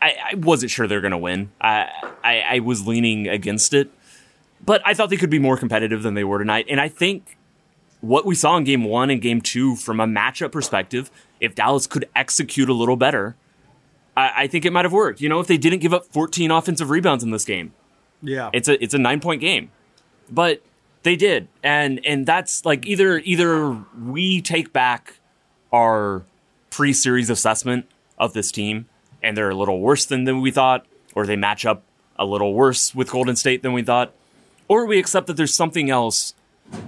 I, 0.00 0.14
I 0.32 0.34
wasn't 0.36 0.70
sure 0.70 0.86
they're 0.86 1.00
going 1.00 1.10
to 1.12 1.18
win. 1.18 1.50
I, 1.60 1.88
I 2.22 2.40
I 2.48 2.58
was 2.60 2.86
leaning 2.86 3.26
against 3.26 3.74
it, 3.74 3.90
but 4.64 4.80
I 4.84 4.94
thought 4.94 5.10
they 5.10 5.16
could 5.16 5.30
be 5.30 5.40
more 5.40 5.56
competitive 5.56 6.02
than 6.02 6.14
they 6.14 6.24
were 6.24 6.38
tonight. 6.38 6.66
And 6.68 6.80
I 6.80 6.88
think 6.88 7.36
what 8.00 8.24
we 8.24 8.36
saw 8.36 8.56
in 8.56 8.62
game 8.64 8.84
one 8.84 9.10
and 9.10 9.20
game 9.20 9.40
two, 9.40 9.74
from 9.74 9.98
a 9.98 10.06
matchup 10.06 10.52
perspective, 10.52 11.10
if 11.40 11.54
Dallas 11.56 11.88
could 11.88 12.08
execute 12.14 12.68
a 12.68 12.72
little 12.72 12.96
better, 12.96 13.34
I, 14.16 14.32
I 14.44 14.46
think 14.46 14.64
it 14.64 14.72
might 14.72 14.84
have 14.84 14.92
worked. 14.92 15.20
You 15.20 15.28
know, 15.28 15.40
if 15.40 15.48
they 15.48 15.58
didn't 15.58 15.80
give 15.80 15.92
up 15.92 16.06
14 16.06 16.52
offensive 16.52 16.90
rebounds 16.90 17.24
in 17.24 17.32
this 17.32 17.44
game, 17.44 17.72
Yeah. 18.22 18.50
it's 18.52 18.68
a 18.68 18.80
it's 18.82 18.94
a 18.94 18.98
nine 18.98 19.18
point 19.20 19.40
game, 19.40 19.72
but 20.30 20.62
they 21.02 21.16
did, 21.16 21.48
and 21.64 22.00
and 22.06 22.24
that's 22.24 22.64
like 22.64 22.86
either 22.86 23.18
either 23.18 23.70
we 24.00 24.40
take 24.42 24.72
back 24.72 25.14
our 25.72 26.22
pre 26.78 26.92
series 26.92 27.28
assessment 27.28 27.86
of 28.18 28.34
this 28.34 28.52
team, 28.52 28.86
and 29.20 29.36
they're 29.36 29.50
a 29.50 29.54
little 29.56 29.80
worse 29.80 30.04
than 30.04 30.22
than 30.22 30.40
we 30.40 30.52
thought, 30.52 30.86
or 31.12 31.26
they 31.26 31.34
match 31.34 31.66
up 31.66 31.82
a 32.16 32.24
little 32.24 32.54
worse 32.54 32.94
with 32.94 33.10
Golden 33.10 33.34
State 33.34 33.64
than 33.64 33.72
we 33.72 33.82
thought, 33.82 34.14
or 34.68 34.86
we 34.86 34.96
accept 34.96 35.26
that 35.26 35.36
there's 35.36 35.52
something 35.52 35.90
else 35.90 36.34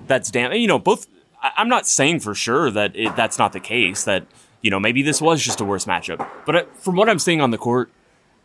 that's 0.06 0.30
damn. 0.30 0.52
You 0.52 0.68
know, 0.68 0.78
both. 0.78 1.08
I- 1.42 1.50
I'm 1.56 1.68
not 1.68 1.88
saying 1.88 2.20
for 2.20 2.36
sure 2.36 2.70
that 2.70 2.94
it, 2.94 3.16
that's 3.16 3.36
not 3.36 3.52
the 3.52 3.58
case. 3.58 4.04
That 4.04 4.26
you 4.62 4.70
know 4.70 4.78
maybe 4.78 5.02
this 5.02 5.20
was 5.20 5.42
just 5.42 5.60
a 5.60 5.64
worse 5.64 5.86
matchup, 5.86 6.24
but 6.46 6.54
uh, 6.54 6.62
from 6.74 6.94
what 6.94 7.08
I'm 7.08 7.18
seeing 7.18 7.40
on 7.40 7.50
the 7.50 7.58
court, 7.58 7.90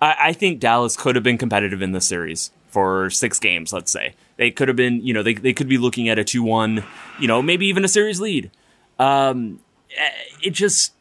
I, 0.01 0.15
I 0.19 0.33
think 0.33 0.59
Dallas 0.59 0.97
could 0.97 1.13
have 1.15 1.23
been 1.23 1.37
competitive 1.37 1.83
in 1.83 1.91
this 1.91 2.07
series 2.07 2.49
for 2.69 3.11
six 3.11 3.39
games, 3.39 3.71
let's 3.71 3.91
say. 3.91 4.15
They 4.37 4.49
could 4.49 4.67
have 4.67 4.75
been, 4.75 5.05
you 5.05 5.13
know, 5.13 5.21
they, 5.21 5.35
they 5.35 5.53
could 5.53 5.69
be 5.69 5.77
looking 5.77 6.09
at 6.09 6.17
a 6.17 6.23
2 6.23 6.41
1, 6.41 6.83
you 7.19 7.27
know, 7.27 7.43
maybe 7.43 7.67
even 7.67 7.85
a 7.85 7.87
series 7.87 8.19
lead. 8.19 8.49
Um, 8.97 9.59
eh, 9.95 10.09
it 10.43 10.49
just, 10.49 10.94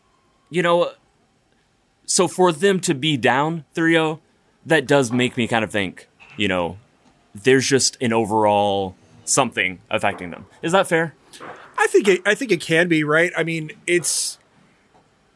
you 0.50 0.62
know, 0.62 0.92
so 2.06 2.28
for 2.28 2.52
them 2.52 2.80
to 2.80 2.94
be 2.94 3.16
down 3.16 3.64
3-0, 3.74 4.20
that 4.66 4.86
does 4.86 5.12
make 5.12 5.36
me 5.36 5.46
kind 5.46 5.64
of 5.64 5.70
think, 5.70 6.08
you 6.36 6.48
know, 6.48 6.78
there's 7.34 7.66
just 7.66 7.96
an 8.00 8.12
overall 8.12 8.94
something 9.24 9.80
affecting 9.90 10.30
them. 10.30 10.46
Is 10.62 10.72
that 10.72 10.86
fair? 10.86 11.14
I 11.76 11.86
think 11.88 12.08
it, 12.08 12.22
I 12.26 12.34
think 12.34 12.52
it 12.52 12.60
can 12.60 12.88
be 12.88 13.04
right. 13.04 13.32
I 13.36 13.42
mean, 13.42 13.72
it's 13.86 14.38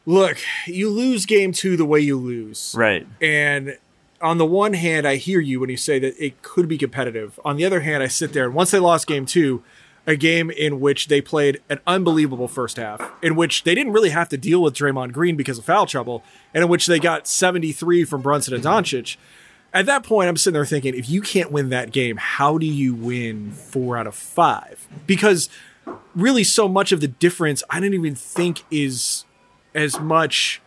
look, 0.05 0.37
you 0.65 0.89
lose 0.89 1.25
game 1.25 1.51
two 1.51 1.75
the 1.77 1.85
way 1.85 1.99
you 1.99 2.17
lose, 2.17 2.73
Right. 2.77 3.05
And 3.21 3.77
on 4.21 4.37
the 4.37 4.45
one 4.45 4.73
hand, 4.73 5.07
I 5.07 5.15
hear 5.15 5.39
you 5.39 5.59
when 5.59 5.69
you 5.69 5.77
say 5.77 5.99
that 5.99 6.23
it 6.23 6.41
could 6.41 6.67
be 6.67 6.77
competitive. 6.77 7.39
On 7.45 7.55
the 7.55 7.65
other 7.65 7.81
hand, 7.81 8.03
I 8.03 8.07
sit 8.07 8.33
there 8.33 8.45
and 8.45 8.53
once 8.53 8.71
they 8.71 8.79
lost 8.79 9.07
game 9.07 9.25
two, 9.25 9.63
a 10.07 10.15
game 10.15 10.49
in 10.49 10.79
which 10.79 11.07
they 11.07 11.21
played 11.21 11.61
an 11.69 11.79
unbelievable 11.85 12.47
first 12.47 12.77
half, 12.77 13.11
in 13.21 13.35
which 13.35 13.63
they 13.63 13.75
didn't 13.75 13.93
really 13.93 14.09
have 14.09 14.29
to 14.29 14.37
deal 14.37 14.61
with 14.61 14.73
Draymond 14.73 15.11
Green 15.13 15.35
because 15.35 15.57
of 15.57 15.65
foul 15.65 15.85
trouble, 15.85 16.23
and 16.53 16.63
in 16.63 16.69
which 16.69 16.87
they 16.87 16.99
got 16.99 17.27
73 17.27 18.03
from 18.05 18.21
Brunson 18.21 18.53
and 18.53 18.63
Doncic. 18.63 19.17
At 19.71 19.85
that 19.85 20.03
point, 20.03 20.29
I'm 20.29 20.37
sitting 20.37 20.55
there 20.55 20.65
thinking, 20.65 20.95
if 20.95 21.09
you 21.09 21.21
can't 21.21 21.51
win 21.51 21.69
that 21.69 21.91
game, 21.91 22.17
how 22.17 22.57
do 22.57 22.65
you 22.65 22.95
win 22.95 23.51
four 23.51 23.97
out 23.97 24.07
of 24.07 24.15
five? 24.15 24.87
Because 25.05 25.47
really, 26.15 26.43
so 26.43 26.67
much 26.67 26.91
of 26.91 27.01
the 27.01 27.07
difference, 27.07 27.63
I 27.69 27.79
didn't 27.79 27.93
even 27.93 28.15
think 28.15 28.63
is 28.71 29.25
as 29.75 29.99
much 29.99 30.61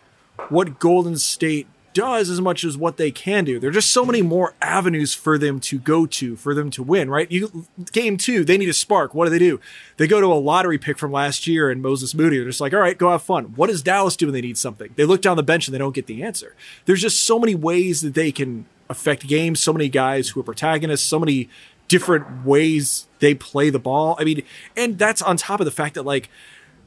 what 0.48 0.78
Golden 0.78 1.16
State 1.16 1.66
does 1.94 2.30
as 2.30 2.40
much 2.40 2.64
as 2.64 2.76
what 2.76 2.96
they 2.96 3.10
can 3.10 3.44
do. 3.44 3.58
There 3.58 3.70
are 3.70 3.72
just 3.72 3.90
so 3.90 4.04
many 4.04 4.22
more 4.22 4.54
avenues 4.60 5.14
for 5.14 5.38
them 5.38 5.60
to 5.60 5.78
go 5.78 6.06
to, 6.06 6.36
for 6.36 6.54
them 6.54 6.70
to 6.72 6.82
win, 6.82 7.10
right? 7.10 7.30
You 7.30 7.66
game 7.92 8.16
two, 8.16 8.44
they 8.44 8.58
need 8.58 8.68
a 8.68 8.74
spark. 8.74 9.14
What 9.14 9.26
do 9.26 9.30
they 9.30 9.38
do? 9.38 9.60
They 9.96 10.06
go 10.06 10.20
to 10.20 10.26
a 10.26 10.34
lottery 10.34 10.78
pick 10.78 10.98
from 10.98 11.12
last 11.12 11.46
year 11.46 11.70
and 11.70 11.82
Moses 11.82 12.14
Moody. 12.14 12.36
They're 12.36 12.46
just 12.46 12.60
like, 12.60 12.72
all 12.72 12.80
right, 12.80 12.96
go 12.96 13.10
have 13.10 13.22
fun. 13.22 13.54
What 13.56 13.68
does 13.68 13.82
Dallas 13.82 14.16
do 14.16 14.26
when 14.26 14.34
they 14.34 14.40
need 14.40 14.58
something? 14.58 14.92
They 14.96 15.04
look 15.04 15.22
down 15.22 15.36
the 15.36 15.42
bench 15.42 15.66
and 15.66 15.74
they 15.74 15.78
don't 15.78 15.94
get 15.94 16.06
the 16.06 16.22
answer. 16.22 16.54
There's 16.86 17.02
just 17.02 17.22
so 17.22 17.38
many 17.38 17.54
ways 17.54 18.00
that 18.00 18.14
they 18.14 18.32
can 18.32 18.66
affect 18.88 19.26
games, 19.26 19.60
so 19.60 19.72
many 19.72 19.88
guys 19.88 20.30
who 20.30 20.40
are 20.40 20.44
protagonists, 20.44 21.06
so 21.06 21.18
many 21.18 21.48
different 21.88 22.44
ways 22.44 23.06
they 23.18 23.34
play 23.34 23.70
the 23.70 23.78
ball. 23.78 24.16
I 24.18 24.24
mean, 24.24 24.42
and 24.76 24.98
that's 24.98 25.22
on 25.22 25.36
top 25.36 25.60
of 25.60 25.66
the 25.66 25.70
fact 25.70 25.94
that 25.94 26.04
like 26.04 26.28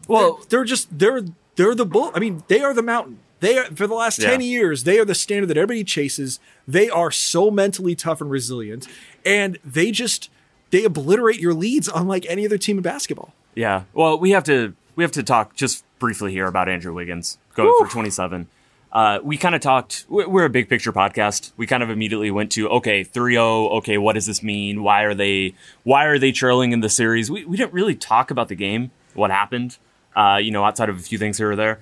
well, 0.07 0.35
they're, 0.35 0.45
they're 0.49 0.63
just 0.65 0.97
they're 0.97 1.21
they're 1.55 1.75
the 1.75 1.85
bull. 1.85 2.11
I 2.13 2.19
mean, 2.19 2.43
they 2.47 2.61
are 2.61 2.73
the 2.73 2.83
mountain. 2.83 3.19
They 3.45 3.57
are 3.59 3.65
for 3.65 3.85
the 3.85 3.93
last 3.93 4.19
Yeah. 4.19 4.31
ten 4.31 4.41
years. 4.41 4.83
They 4.85 4.97
are 4.97 5.05
the 5.05 5.13
standard 5.15 5.47
that 5.47 5.57
everybody 5.57 5.83
chases. 5.83 6.39
They 6.67 6.89
are 6.89 7.11
so 7.11 7.51
mentally 7.51 7.93
tough 7.95 8.19
and 8.21 8.31
resilient, 8.31 8.87
and 9.23 9.59
they 9.63 9.91
just 9.91 10.29
they 10.71 10.83
obliterate 10.83 11.39
your 11.39 11.53
leads 11.53 11.87
unlike 11.93 12.25
any 12.27 12.45
other 12.45 12.57
team 12.57 12.77
in 12.77 12.83
basketball. 12.83 13.33
Yeah. 13.53 13.83
Well, 13.93 14.17
we 14.17 14.31
have 14.31 14.43
to 14.45 14.73
we 14.95 15.03
have 15.03 15.11
to 15.11 15.23
talk 15.23 15.55
just 15.55 15.83
briefly 15.99 16.31
here 16.31 16.47
about 16.47 16.67
Andrew 16.67 16.93
Wiggins 16.93 17.37
going 17.53 17.71
for 17.79 17.87
27. 17.87 18.47
Uh, 18.91 19.19
we 19.23 19.37
kind 19.37 19.53
of 19.53 19.61
talked. 19.61 20.05
We're 20.09 20.27
we're 20.27 20.45
a 20.45 20.49
big 20.49 20.67
picture 20.69 20.91
podcast. 20.91 21.51
We 21.57 21.67
kind 21.67 21.83
of 21.83 21.89
immediately 21.89 22.31
went 22.31 22.51
to 22.53 22.67
okay, 22.69 23.03
3-0. 23.03 23.71
Okay, 23.79 23.97
what 23.97 24.13
does 24.13 24.25
this 24.25 24.41
mean? 24.41 24.81
Why 24.83 25.03
are 25.03 25.13
they 25.13 25.53
Why 25.83 26.05
are 26.05 26.17
they 26.17 26.31
trailing 26.31 26.71
in 26.71 26.79
the 26.79 26.89
series? 26.89 27.29
We 27.29 27.45
we 27.45 27.57
didn't 27.57 27.73
really 27.73 27.95
talk 27.95 28.31
about 28.31 28.47
the 28.47 28.55
game. 28.55 28.91
What 29.13 29.31
happened? 29.31 29.77
Uh, 30.15 30.39
you 30.41 30.49
know, 30.49 30.63
outside 30.63 30.89
of 30.89 30.97
a 30.97 31.01
few 31.01 31.17
things 31.17 31.37
here 31.37 31.51
or 31.51 31.55
there. 31.57 31.79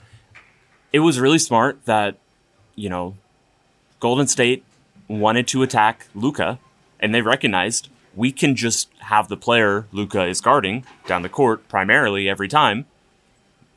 It 0.93 0.99
was 0.99 1.19
really 1.19 1.39
smart 1.39 1.83
that 1.85 2.17
you 2.75 2.89
know 2.89 3.17
Golden 3.99 4.27
State 4.27 4.63
wanted 5.07 5.47
to 5.49 5.63
attack 5.63 6.07
Luka, 6.15 6.59
and 6.99 7.13
they 7.13 7.21
recognized 7.21 7.89
we 8.15 8.31
can 8.31 8.55
just 8.55 8.89
have 8.99 9.27
the 9.27 9.37
player 9.37 9.87
Luka 9.91 10.25
is 10.25 10.39
guarding 10.39 10.85
down 11.07 11.23
the 11.23 11.29
court 11.29 11.67
primarily 11.67 12.29
every 12.29 12.47
time, 12.47 12.85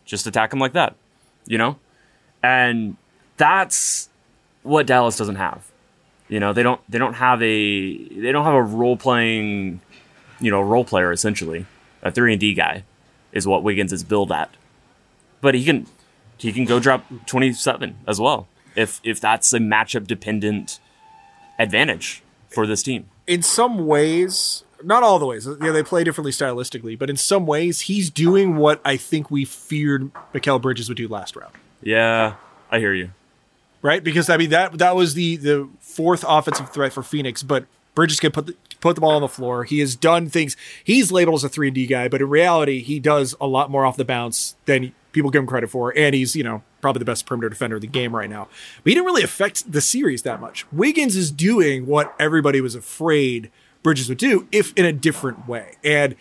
just 0.04 0.26
attack 0.26 0.52
him 0.52 0.58
like 0.58 0.74
that, 0.74 0.94
you 1.46 1.58
know, 1.58 1.78
and 2.42 2.96
that's 3.36 4.08
what 4.62 4.86
Dallas 4.86 5.16
doesn't 5.16 5.36
have. 5.36 5.70
You 6.28 6.40
know, 6.40 6.52
they 6.52 6.62
don't 6.62 6.80
they 6.88 6.98
don't 6.98 7.14
have 7.14 7.40
a 7.42 7.96
they 8.08 8.32
don't 8.32 8.44
have 8.44 8.54
a 8.54 8.62
role 8.62 8.96
playing, 8.96 9.80
you 10.40 10.50
know, 10.50 10.60
role 10.60 10.84
player 10.84 11.12
essentially. 11.12 11.66
A 12.02 12.10
three 12.10 12.32
and 12.32 12.40
D 12.40 12.52
guy 12.52 12.84
is 13.32 13.46
what 13.46 13.62
Wiggins 13.62 13.92
is 13.92 14.04
billed 14.04 14.32
at, 14.32 14.50
but 15.40 15.54
he 15.54 15.64
can 15.64 15.86
he 16.38 16.52
can 16.52 16.64
go 16.64 16.78
drop 16.80 17.04
twenty 17.26 17.52
seven 17.52 17.96
as 18.06 18.20
well 18.20 18.46
if 18.74 19.00
if 19.04 19.20
that's 19.20 19.52
a 19.52 19.58
matchup 19.58 20.06
dependent 20.06 20.78
advantage 21.58 22.22
for 22.48 22.66
this 22.66 22.82
team. 22.82 23.06
in 23.26 23.42
some 23.42 23.86
ways, 23.86 24.64
not 24.84 25.02
all 25.02 25.18
the 25.18 25.26
ways. 25.26 25.46
Yeah, 25.62 25.72
they 25.72 25.82
play 25.82 26.04
differently 26.04 26.32
stylistically, 26.32 26.98
but 26.98 27.10
in 27.10 27.16
some 27.16 27.46
ways, 27.46 27.82
he's 27.82 28.10
doing 28.10 28.56
what 28.56 28.80
I 28.84 28.96
think 28.96 29.30
we 29.30 29.44
feared 29.44 30.10
Mikal 30.34 30.60
Bridges 30.60 30.88
would 30.88 30.96
do 30.98 31.08
last 31.08 31.36
round. 31.36 31.52
Yeah, 31.82 32.34
I 32.70 32.78
hear 32.78 32.94
you. 32.94 33.10
right? 33.82 34.02
Because 34.02 34.28
I 34.30 34.36
mean 34.36 34.50
that 34.50 34.78
that 34.78 34.94
was 34.96 35.14
the 35.14 35.36
the 35.36 35.68
fourth 35.80 36.24
offensive 36.26 36.70
threat 36.70 36.92
for 36.92 37.02
Phoenix, 37.02 37.42
but 37.42 37.66
Bridges 37.94 38.20
can 38.20 38.30
put 38.32 38.46
the, 38.46 38.54
put 38.80 38.94
the 38.94 39.00
ball 39.00 39.12
on 39.12 39.22
the 39.22 39.28
floor. 39.28 39.64
He 39.64 39.78
has 39.80 39.96
done 39.96 40.28
things. 40.28 40.56
He's 40.84 41.10
labeled 41.10 41.36
as 41.36 41.44
a 41.44 41.48
three 41.48 41.68
and 41.68 41.74
D 41.74 41.86
guy, 41.86 42.08
but 42.08 42.20
in 42.20 42.28
reality, 42.28 42.82
he 42.82 43.00
does 43.00 43.34
a 43.40 43.46
lot 43.46 43.70
more 43.70 43.86
off 43.86 43.96
the 43.96 44.04
bounce 44.04 44.54
than 44.66 44.92
people 45.16 45.30
give 45.30 45.40
him 45.40 45.46
credit 45.46 45.70
for, 45.70 45.92
and 45.96 46.14
he's 46.14 46.36
you 46.36 46.44
know 46.44 46.62
probably 46.80 47.00
the 47.00 47.04
best 47.04 47.26
perimeter 47.26 47.48
defender 47.48 47.76
in 47.76 47.80
the 47.80 47.88
game 47.88 48.14
right 48.14 48.30
now. 48.30 48.48
But 48.84 48.90
he 48.90 48.94
didn't 48.94 49.06
really 49.06 49.24
affect 49.24 49.70
the 49.72 49.80
series 49.80 50.22
that 50.22 50.40
much. 50.40 50.70
Wiggins 50.70 51.16
is 51.16 51.32
doing 51.32 51.86
what 51.86 52.14
everybody 52.20 52.60
was 52.60 52.76
afraid 52.76 53.50
Bridges 53.82 54.08
would 54.08 54.18
do, 54.18 54.46
if 54.52 54.72
in 54.74 54.84
a 54.84 54.92
different 54.92 55.48
way, 55.48 55.76
and 55.82 56.14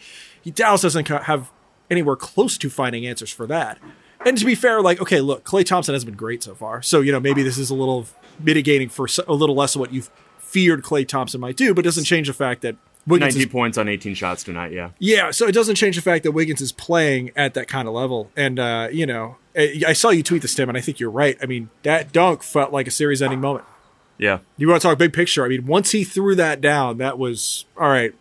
Dallas 0.54 0.82
doesn't 0.82 1.08
have 1.08 1.52
anywhere 1.90 2.16
close 2.16 2.58
to 2.60 2.70
finding 2.70 3.06
answers 3.06 3.32
for 3.32 3.46
that. 3.48 3.78
And 4.26 4.38
to 4.38 4.46
be 4.46 4.56
fair, 4.56 4.82
like, 4.82 5.02
okay, 5.02 5.22
look, 5.22 5.44
Klay 5.44 5.66
Thompson 5.66 5.94
has 5.94 6.04
been 6.04 6.16
great 6.16 6.42
so 6.42 6.56
far. 6.56 6.82
So, 6.82 7.02
you 7.02 7.12
know, 7.12 7.20
maybe 7.20 7.44
this 7.44 7.60
is 7.60 7.70
a 7.70 7.76
little 7.76 8.08
mitigating 8.40 8.90
for 8.90 9.08
a 9.28 9.34
little 9.34 9.56
less 9.56 9.76
of 9.76 9.82
what 9.82 9.94
you've 9.94 10.10
feared 10.40 10.84
Klay 10.84 11.08
Thompson 11.08 11.42
might 11.42 11.58
do, 11.58 11.74
but 11.74 11.84
doesn't 11.84 12.06
change 12.06 12.28
the 12.28 12.34
fact 12.34 12.62
that 12.62 12.76
Wiggins 13.08 13.36
19 13.36 13.48
is, 13.48 13.52
points 13.52 13.78
on 13.78 13.88
18 13.88 14.16
shots 14.16 14.44
tonight, 14.44 14.72
yeah. 14.72 14.90
yeah, 14.98 15.32
so 15.32 15.48
it 15.48 15.52
doesn't 15.52 15.76
change 15.76 15.96
the 15.96 16.02
fact 16.02 16.24
that 16.24 16.32
Wiggins 16.32 16.62
is 16.62 16.72
playing 16.72 17.32
at 17.36 17.54
that 17.54 17.68
kind 17.68 17.88
of 17.88 17.94
level. 17.94 18.32
And, 18.36 18.60
uh, 18.60 18.88
you 18.92 19.06
know, 19.06 19.38
I 19.56 19.82
I 19.88 19.94
saw 19.94 20.10
you 20.10 20.24
tweet 20.24 20.42
this, 20.42 20.56
Tim, 20.56 20.70
and 20.70 20.78
I 20.78 20.82
think 20.82 21.00
you're 21.00 21.12
right. 21.12 21.38
I 21.42 21.46
mean, 21.46 21.70
that 21.84 22.12
dunk 22.12 22.42
felt 22.42 22.74
like 22.74 22.88
a 22.88 22.92
series 22.92 23.22
ending 23.22 23.42
moment. 23.42 23.66
Yeah. 24.18 24.40
You 24.58 24.70
want 24.70 24.82
to 24.82 24.88
talk 24.88 24.98
big 24.98 25.14
picture? 25.14 25.46
I 25.46 25.50
mean, 25.50 25.66
once 25.66 25.92
he 25.92 26.04
threw 26.04 26.36
that 26.36 26.62
down, 26.62 26.98
that 26.98 27.20
was, 27.20 27.66
all 27.78 27.90
right, 27.90 28.14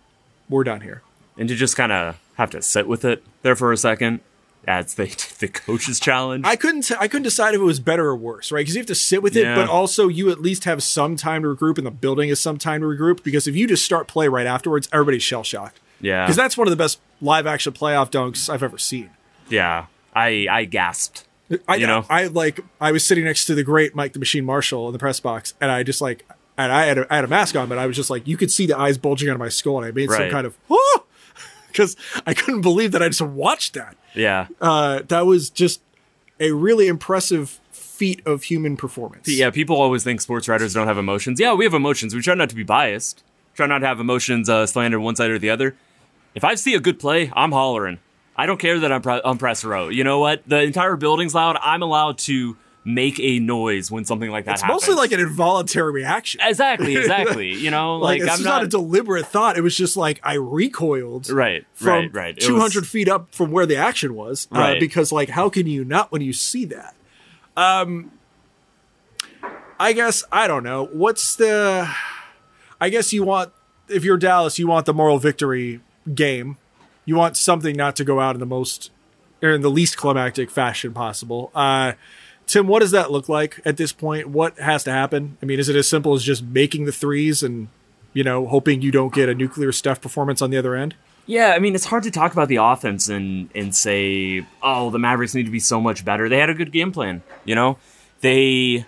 we're 0.48 0.64
done 0.64 0.80
here. 0.80 1.02
And 1.36 1.48
to 1.48 1.54
just 1.54 1.76
kind 1.76 1.92
of 1.92 2.20
have 2.34 2.50
to 2.50 2.62
sit 2.62 2.86
with 2.86 3.04
it 3.04 3.22
there 3.42 3.56
for 3.56 3.72
a 3.72 3.76
second, 3.76 4.20
that's 4.66 4.94
the, 5.00 5.04
the 5.38 5.48
coach's 5.48 6.00
challenge. 6.00 6.44
I 6.46 6.56
couldn't. 6.56 6.90
I 6.98 7.08
couldn't 7.08 7.22
decide 7.24 7.54
if 7.54 7.60
it 7.60 7.64
was 7.64 7.80
better 7.80 8.06
or 8.06 8.16
worse, 8.16 8.50
right? 8.52 8.60
Because 8.60 8.74
you 8.74 8.80
have 8.80 8.86
to 8.88 8.94
sit 8.94 9.22
with 9.22 9.36
it, 9.36 9.42
Yeah. 9.44 9.54
but 9.56 9.68
also 9.68 10.08
you 10.08 10.30
at 10.30 10.40
least 10.40 10.64
have 10.64 10.82
some 10.82 11.16
time 11.16 11.42
to 11.42 11.48
regroup, 11.54 11.78
and 11.78 11.86
the 11.86 11.90
building 11.90 12.28
is 12.28 12.40
some 12.40 12.58
time 12.58 12.80
to 12.80 12.86
regroup. 12.86 13.22
Because 13.22 13.46
if 13.46 13.54
you 13.56 13.66
just 13.66 13.84
start 13.84 14.08
play 14.08 14.28
right 14.28 14.46
afterwards, 14.46 14.88
everybody's 14.92 15.22
shell 15.22 15.42
shocked. 15.44 15.80
Yeah. 16.00 16.24
because 16.26 16.36
that's 16.36 16.56
one 16.56 16.66
of 16.66 16.70
the 16.70 16.76
best 16.76 17.00
live 17.22 17.46
action 17.46 17.72
playoff 17.72 18.10
dunks 18.10 18.48
I've 18.52 18.62
ever 18.62 18.78
seen. 18.78 19.10
yeah. 19.48 19.86
I, 20.16 20.46
I 20.50 20.64
gasped. 20.64 21.26
I 21.66 21.74
You 21.76 21.86
know? 21.88 22.04
I 22.08 22.26
like. 22.26 22.60
I 22.80 22.92
was 22.92 23.04
sitting 23.04 23.24
next 23.24 23.46
to 23.46 23.54
the 23.54 23.62
great 23.64 23.94
Mike 23.94 24.12
the 24.12 24.18
Machine 24.20 24.44
Marshall 24.44 24.86
in 24.88 24.92
the 24.92 24.98
press 24.98 25.18
box, 25.20 25.54
and 25.60 25.70
I 25.72 25.82
just 25.82 26.00
like, 26.00 26.24
and 26.56 26.70
I 26.70 26.84
had 26.86 26.98
a, 26.98 27.06
I 27.12 27.16
had 27.16 27.24
a 27.24 27.28
mask 27.28 27.56
on, 27.56 27.68
but 27.68 27.78
I 27.78 27.86
was 27.86 27.96
just 27.96 28.10
like, 28.10 28.28
you 28.28 28.36
could 28.36 28.52
see 28.52 28.64
the 28.66 28.78
eyes 28.78 28.96
bulging 28.96 29.28
out 29.28 29.32
of 29.32 29.40
my 29.40 29.48
skull, 29.48 29.76
and 29.78 29.84
I 29.86 29.90
made 29.90 30.08
some 30.10 30.30
kind 30.30 30.46
of, 30.46 30.56
because 31.74 31.96
I 32.24 32.34
couldn't 32.34 32.60
believe 32.60 32.92
that 32.92 33.02
I 33.02 33.08
just 33.08 33.20
watched 33.20 33.74
that. 33.74 33.96
Yeah. 34.14 34.46
Uh, 34.60 35.02
that 35.08 35.26
was 35.26 35.50
just 35.50 35.82
a 36.38 36.52
really 36.52 36.86
impressive 36.86 37.60
feat 37.72 38.22
of 38.24 38.44
human 38.44 38.76
performance. 38.76 39.28
Yeah, 39.28 39.50
people 39.50 39.76
always 39.76 40.04
think 40.04 40.20
sports 40.20 40.48
writers 40.48 40.72
don't 40.72 40.86
have 40.86 40.98
emotions. 40.98 41.40
Yeah, 41.40 41.54
we 41.54 41.64
have 41.64 41.74
emotions. 41.74 42.14
We 42.14 42.22
try 42.22 42.34
not 42.34 42.48
to 42.50 42.54
be 42.54 42.62
biased. 42.62 43.24
Try 43.54 43.66
not 43.66 43.80
to 43.80 43.86
have 43.86 44.00
emotions 44.00 44.48
uh, 44.48 44.66
slanted 44.66 45.00
one 45.00 45.16
side 45.16 45.30
or 45.30 45.38
the 45.38 45.50
other. 45.50 45.76
If 46.34 46.44
I 46.44 46.54
see 46.54 46.74
a 46.74 46.80
good 46.80 46.98
play, 46.98 47.30
I'm 47.34 47.52
hollering. 47.52 47.98
I 48.36 48.46
don't 48.46 48.58
care 48.58 48.80
that 48.80 48.90
I'm 48.90 49.02
pre- 49.02 49.20
on 49.20 49.38
press 49.38 49.64
row. 49.64 49.88
You 49.88 50.02
know 50.04 50.18
what? 50.18 50.42
The 50.48 50.60
entire 50.62 50.96
building's 50.96 51.34
loud. 51.34 51.56
I'm 51.60 51.82
allowed 51.82 52.18
to 52.18 52.56
make 52.86 53.18
a 53.18 53.38
noise 53.38 53.90
when 53.90 54.04
something 54.04 54.30
like 54.30 54.44
that 54.44 54.52
It's 54.52 54.60
happens. 54.62 54.82
mostly 54.82 54.94
like 54.94 55.10
an 55.12 55.20
involuntary 55.20 55.90
reaction. 55.92 56.40
exactly, 56.44 56.96
exactly. 56.98 57.52
You 57.54 57.70
know, 57.70 57.96
Like, 57.96 58.20
like, 58.20 58.28
it's 58.28 58.38
I'm 58.38 58.44
not, 58.44 58.50
not, 58.56 58.64
a 58.64 58.68
deliberate 58.68 59.26
thought. 59.26 59.56
It 59.56 59.62
was 59.62 59.74
just 59.76 59.96
like 59.96 60.20
I 60.22 60.34
recoiled 60.34 61.30
right, 61.30 61.64
from 61.72 61.88
right, 61.88 62.14
right. 62.14 62.38
200 62.38 62.80
was- 62.82 62.88
feet 62.90 63.08
up 63.08 63.34
from 63.34 63.50
where 63.50 63.64
the 63.66 63.76
action 63.76 64.14
was. 64.14 64.48
Uh, 64.54 64.58
Right. 64.58 64.80
because, 64.80 65.10
like, 65.12 65.30
how 65.30 65.48
can 65.48 65.66
you 65.66 65.84
not 65.84 66.12
when 66.12 66.20
you 66.20 66.32
see 66.34 66.66
that? 66.66 66.94
Um, 67.56 68.10
I 69.78 69.92
guess, 69.92 70.24
I 70.30 70.46
don't 70.46 70.62
know. 70.62 70.86
What's 70.92 71.36
the. 71.36 71.88
I 72.80 72.88
guess 72.90 73.12
you 73.12 73.22
want, 73.22 73.52
if 73.88 74.04
you're 74.04 74.16
Dallas, 74.16 74.58
you 74.58 74.66
want 74.66 74.86
the 74.86 74.94
moral 74.94 75.18
victory 75.18 75.80
game. 76.14 76.58
You 77.06 77.16
want 77.16 77.36
something 77.36 77.76
not 77.76 77.96
to 77.96 78.04
go 78.04 78.20
out 78.20 78.34
in 78.36 78.40
the 78.40 78.46
most, 78.46 78.90
or 79.42 79.50
in 79.50 79.62
the 79.62 79.70
least 79.70 79.96
climactic 79.96 80.50
fashion 80.50 80.92
possible. 80.92 81.50
Uh, 81.54 81.92
Tim, 82.46 82.66
what 82.66 82.80
does 82.80 82.90
that 82.90 83.10
look 83.10 83.28
like 83.28 83.60
at 83.64 83.76
this 83.76 83.92
point? 83.92 84.28
What 84.28 84.58
has 84.58 84.84
to 84.84 84.92
happen? 84.92 85.38
I 85.42 85.46
mean, 85.46 85.58
is 85.58 85.68
it 85.68 85.76
as 85.76 85.88
simple 85.88 86.14
as 86.14 86.22
just 86.22 86.42
making 86.42 86.84
the 86.84 86.92
threes 86.92 87.42
and, 87.42 87.68
you 88.12 88.22
know, 88.22 88.46
hoping 88.46 88.82
you 88.82 88.90
don't 88.90 89.14
get 89.14 89.28
a 89.28 89.34
nuclear 89.34 89.72
Steph 89.72 90.00
performance 90.00 90.42
on 90.42 90.50
the 90.50 90.58
other 90.58 90.74
end? 90.74 90.94
Yeah, 91.26 91.54
I 91.56 91.58
mean 91.58 91.74
it's 91.74 91.86
hard 91.86 92.02
to 92.02 92.10
talk 92.10 92.32
about 92.32 92.48
the 92.48 92.56
offense 92.56 93.08
and 93.08 93.48
and 93.54 93.74
say, 93.74 94.46
oh, 94.62 94.90
the 94.90 94.98
Mavericks 94.98 95.34
need 95.34 95.44
to 95.46 95.50
be 95.50 95.60
so 95.60 95.80
much 95.80 96.04
better. 96.04 96.28
They 96.28 96.38
had 96.38 96.50
a 96.50 96.54
good 96.54 96.70
game 96.70 96.92
plan, 96.92 97.22
you 97.44 97.54
know. 97.54 97.78
They 98.20 98.84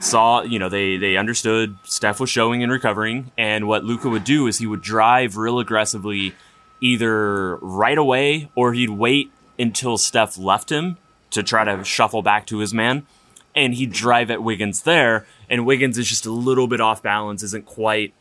saw, 0.00 0.42
you 0.42 0.58
know, 0.58 0.68
they 0.68 0.96
they 0.96 1.16
understood 1.16 1.76
Steph 1.84 2.18
was 2.18 2.30
showing 2.30 2.62
and 2.64 2.72
recovering, 2.72 3.30
and 3.38 3.68
what 3.68 3.84
Luka 3.84 4.08
would 4.08 4.24
do 4.24 4.48
is 4.48 4.58
he 4.58 4.66
would 4.66 4.82
drive 4.82 5.36
real 5.36 5.60
aggressively, 5.60 6.34
either 6.80 7.56
right 7.56 7.98
away 7.98 8.50
or 8.56 8.72
he'd 8.72 8.90
wait 8.90 9.30
until 9.56 9.98
Steph 9.98 10.36
left 10.36 10.70
him 10.70 10.98
to 11.30 11.42
try 11.42 11.64
to 11.64 11.84
shuffle 11.84 12.22
back 12.22 12.46
to 12.46 12.58
his 12.58 12.72
man, 12.72 13.06
and 13.54 13.74
he'd 13.74 13.92
drive 13.92 14.30
at 14.30 14.42
Wiggins 14.42 14.82
there, 14.82 15.26
and 15.50 15.66
Wiggins 15.66 15.98
is 15.98 16.08
just 16.08 16.26
a 16.26 16.30
little 16.30 16.66
bit 16.66 16.80
off 16.80 17.02
balance, 17.02 17.42
isn't 17.42 17.66
quite 17.66 18.12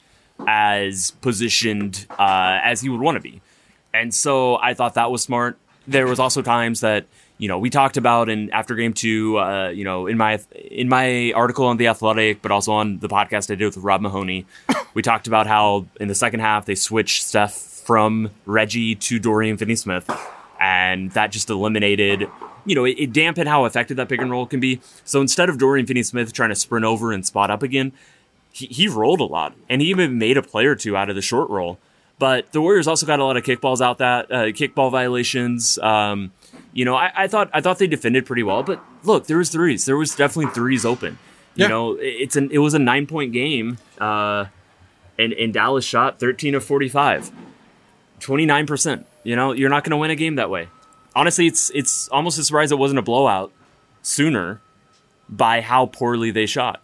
as 0.47 1.11
positioned 1.21 2.05
uh, 2.11 2.59
as 2.63 2.81
he 2.81 2.89
would 2.89 3.01
want 3.01 3.15
to 3.15 3.21
be. 3.21 3.41
And 3.93 4.13
so 4.13 4.57
I 4.57 4.73
thought 4.73 4.95
that 4.95 5.11
was 5.11 5.23
smart. 5.23 5.57
There 5.87 6.05
was 6.05 6.19
also 6.19 6.41
times 6.41 6.81
that 6.81 7.05
you 7.37 7.47
know 7.47 7.59
we 7.59 7.69
talked 7.69 7.97
about 7.97 8.29
in 8.29 8.51
after 8.51 8.75
game 8.75 8.93
two, 8.93 9.39
uh, 9.39 9.69
you 9.69 9.83
know, 9.83 10.07
in 10.07 10.17
my 10.17 10.39
in 10.53 10.89
my 10.89 11.31
article 11.31 11.65
on 11.65 11.77
the 11.77 11.87
Athletic, 11.87 12.41
but 12.41 12.51
also 12.51 12.73
on 12.73 12.99
the 12.99 13.07
podcast 13.07 13.49
I 13.49 13.55
did 13.55 13.65
with 13.65 13.77
Rob 13.77 14.01
Mahoney, 14.01 14.45
we 14.93 15.01
talked 15.01 15.27
about 15.27 15.47
how 15.47 15.85
in 15.99 16.07
the 16.07 16.15
second 16.15 16.41
half 16.41 16.65
they 16.65 16.75
switched 16.75 17.23
Steph 17.23 17.53
from 17.53 18.31
Reggie 18.45 18.95
to 18.95 19.17
Dorian 19.17 19.55
Finney-Smith, 19.55 20.09
and 20.59 21.11
that 21.11 21.31
just 21.31 21.49
eliminated. 21.49 22.29
You 22.67 22.75
know, 22.75 22.85
it, 22.85 22.97
it 22.99 23.13
dampened 23.13 23.47
how 23.49 23.65
effective 23.65 23.97
that 23.97 24.09
pick 24.09 24.21
and 24.21 24.29
roll 24.29 24.45
can 24.45 24.59
be. 24.59 24.81
So 25.05 25.21
instead 25.21 25.49
of 25.49 25.57
Dorian 25.57 25.85
Finney-Smith 25.87 26.33
trying 26.33 26.49
to 26.49 26.55
sprint 26.55 26.85
over 26.85 27.11
and 27.11 27.25
spot 27.25 27.49
up 27.49 27.63
again, 27.63 27.93
he, 28.51 28.67
he 28.67 28.87
rolled 28.87 29.21
a 29.21 29.25
lot, 29.25 29.55
and 29.69 29.81
he 29.81 29.89
even 29.89 30.17
made 30.17 30.37
a 30.37 30.41
play 30.43 30.65
or 30.65 30.75
two 30.75 30.95
out 30.97 31.09
of 31.09 31.15
the 31.15 31.21
short 31.21 31.49
roll. 31.49 31.79
But 32.19 32.51
the 32.51 32.61
Warriors 32.61 32.87
also 32.87 33.05
got 33.05 33.19
a 33.19 33.23
lot 33.23 33.37
of 33.37 33.43
kickballs 33.43 33.79
out 33.79 33.99
that 33.99 34.31
uh, 34.31 34.45
kickball 34.47 34.89
violations. 34.91 35.77
Um, 35.79 36.31
you 36.73 36.83
know, 36.83 36.95
I, 36.95 37.11
I, 37.15 37.27
thought 37.27 37.49
I 37.53 37.61
thought 37.61 37.77
they 37.77 37.85
defended 37.87 38.25
pretty 38.25 38.41
well. 38.43 38.63
But 38.63 38.83
look, 39.03 39.27
there 39.27 39.37
was 39.37 39.49
threes. 39.49 39.85
There 39.85 39.97
was 39.97 40.15
definitely 40.15 40.51
threes 40.53 40.83
open. 40.83 41.19
You 41.55 41.65
Yeah. 41.65 41.67
know, 41.69 41.97
it's 41.99 42.35
an 42.35 42.49
it 42.51 42.57
was 42.57 42.73
a 42.73 42.79
nine 42.79 43.05
point 43.07 43.33
game, 43.33 43.77
uh, 43.99 44.45
and 45.19 45.31
and 45.33 45.53
Dallas 45.53 45.85
shot 45.85 46.19
thirteen 46.19 46.55
of 46.55 46.63
45, 46.63 47.31
29 48.19 48.65
percent. 48.67 49.05
You 49.23 49.35
know, 49.35 49.51
you're 49.51 49.69
not 49.69 49.83
going 49.83 49.91
to 49.91 49.97
win 49.97 50.09
a 50.11 50.15
game 50.15 50.35
that 50.35 50.49
way. 50.49 50.69
Honestly, 51.15 51.47
it's 51.47 51.69
it's 51.71 52.07
almost 52.09 52.37
a 52.37 52.43
surprise 52.43 52.71
it 52.71 52.77
wasn't 52.77 52.99
a 52.99 53.03
blowout 53.03 53.51
sooner 54.01 54.61
by 55.29 55.61
how 55.61 55.85
poorly 55.85 56.31
they 56.31 56.45
shot. 56.45 56.81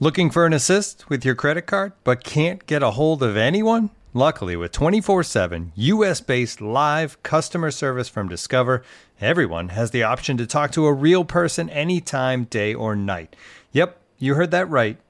Looking 0.00 0.30
for 0.30 0.46
an 0.46 0.52
assist 0.52 1.08
with 1.08 1.24
your 1.24 1.34
credit 1.34 1.62
card 1.62 1.92
but 2.04 2.22
can't 2.22 2.64
get 2.66 2.82
a 2.82 2.92
hold 2.92 3.22
of 3.22 3.36
anyone? 3.36 3.90
Luckily, 4.14 4.56
with 4.56 4.72
24 4.72 5.22
7 5.22 5.72
US 5.74 6.20
based 6.20 6.60
live 6.60 7.22
customer 7.22 7.70
service 7.70 8.08
from 8.08 8.28
Discover, 8.28 8.82
everyone 9.20 9.68
has 9.70 9.90
the 9.90 10.02
option 10.02 10.36
to 10.38 10.46
talk 10.46 10.72
to 10.72 10.86
a 10.86 10.92
real 10.92 11.24
person 11.24 11.68
anytime, 11.70 12.44
day 12.44 12.74
or 12.74 12.96
night. 12.96 13.36
Yep, 13.72 14.00
you 14.18 14.34
heard 14.34 14.50
that 14.50 14.68
right. 14.70 14.98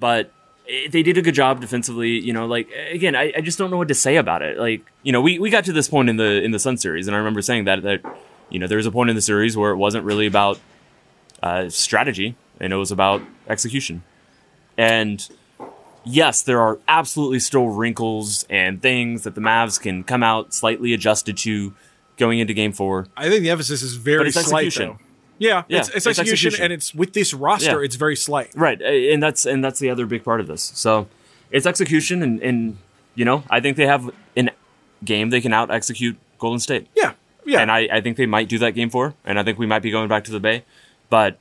But 0.00 0.32
eh, 0.68 0.88
they 0.90 1.02
did 1.02 1.16
a 1.18 1.22
good 1.22 1.34
job 1.34 1.60
defensively. 1.60 2.18
You 2.18 2.32
know, 2.32 2.46
like 2.46 2.68
again, 2.90 3.14
I, 3.14 3.32
I 3.36 3.40
just 3.40 3.58
don't 3.58 3.70
know 3.70 3.76
what 3.76 3.88
to 3.88 3.94
say 3.94 4.16
about 4.16 4.42
it. 4.42 4.58
Like, 4.58 4.90
you 5.02 5.12
know, 5.12 5.20
we, 5.20 5.38
we 5.38 5.50
got 5.50 5.64
to 5.66 5.72
this 5.72 5.88
point 5.88 6.08
in 6.08 6.16
the 6.16 6.42
in 6.42 6.50
the 6.50 6.58
Sun 6.58 6.78
series, 6.78 7.06
and 7.06 7.14
I 7.14 7.18
remember 7.18 7.42
saying 7.42 7.64
that 7.64 7.82
that 7.82 8.00
you 8.48 8.58
know 8.58 8.66
there 8.66 8.78
was 8.78 8.86
a 8.86 8.90
point 8.90 9.10
in 9.10 9.16
the 9.16 9.22
series 9.22 9.56
where 9.56 9.70
it 9.70 9.76
wasn't 9.76 10.04
really 10.04 10.26
about 10.26 10.58
uh, 11.42 11.68
strategy, 11.68 12.34
and 12.58 12.72
it 12.72 12.76
was 12.76 12.90
about 12.90 13.22
execution. 13.48 14.02
And 14.76 15.28
yes, 16.04 16.42
there 16.42 16.60
are 16.60 16.78
absolutely 16.88 17.40
still 17.40 17.66
wrinkles 17.68 18.46
and 18.48 18.80
things 18.80 19.22
that 19.24 19.34
the 19.34 19.40
Mavs 19.40 19.80
can 19.80 20.04
come 20.04 20.22
out 20.22 20.54
slightly 20.54 20.94
adjusted 20.94 21.36
to 21.38 21.74
going 22.16 22.38
into 22.38 22.54
Game 22.54 22.72
Four. 22.72 23.06
I 23.16 23.28
think 23.28 23.42
the 23.42 23.50
emphasis 23.50 23.82
is 23.82 23.96
very 23.96 24.18
But 24.18 24.26
it's 24.28 24.36
execution. 24.36 24.88
though. 24.88 24.98
Yeah, 25.40 25.64
Yeah, 25.68 25.78
it's, 25.78 25.88
it's, 25.88 25.96
it's 25.96 26.06
execution, 26.06 26.48
execution. 26.48 26.64
and 26.64 26.72
it's 26.72 26.94
with 26.94 27.12
this 27.14 27.34
roster, 27.34 27.80
Yeah. 27.80 27.84
it's 27.84 27.96
very 27.96 28.14
slight. 28.14 28.52
Right, 28.54 28.80
and 28.80 29.20
that's 29.22 29.44
and 29.46 29.64
that's 29.64 29.80
the 29.80 29.90
other 29.90 30.06
big 30.06 30.22
part 30.22 30.38
of 30.40 30.46
this. 30.46 30.70
So 30.76 31.08
it's 31.50 31.66
execution, 31.66 32.22
and, 32.22 32.40
and 32.40 32.76
you 33.16 33.24
know 33.24 33.42
I 33.50 33.58
think 33.60 33.76
they 33.76 33.86
have 33.86 34.08
an 34.36 34.50
game 35.04 35.30
they 35.30 35.40
can 35.40 35.52
out 35.52 35.70
execute 35.70 36.16
Golden 36.38 36.60
State. 36.60 36.86
Yeah, 36.94 37.14
yeah. 37.44 37.60
and 37.60 37.70
I, 37.72 37.88
I 37.90 38.00
think 38.00 38.16
they 38.18 38.26
might 38.26 38.48
do 38.48 38.58
that 38.58 38.72
game 38.72 38.90
four, 38.90 39.14
and 39.24 39.38
I 39.38 39.42
think 39.42 39.58
we 39.58 39.66
might 39.66 39.82
be 39.82 39.90
going 39.90 40.08
back 40.08 40.24
to 40.24 40.30
the 40.30 40.40
Bay, 40.40 40.64
but 41.08 41.38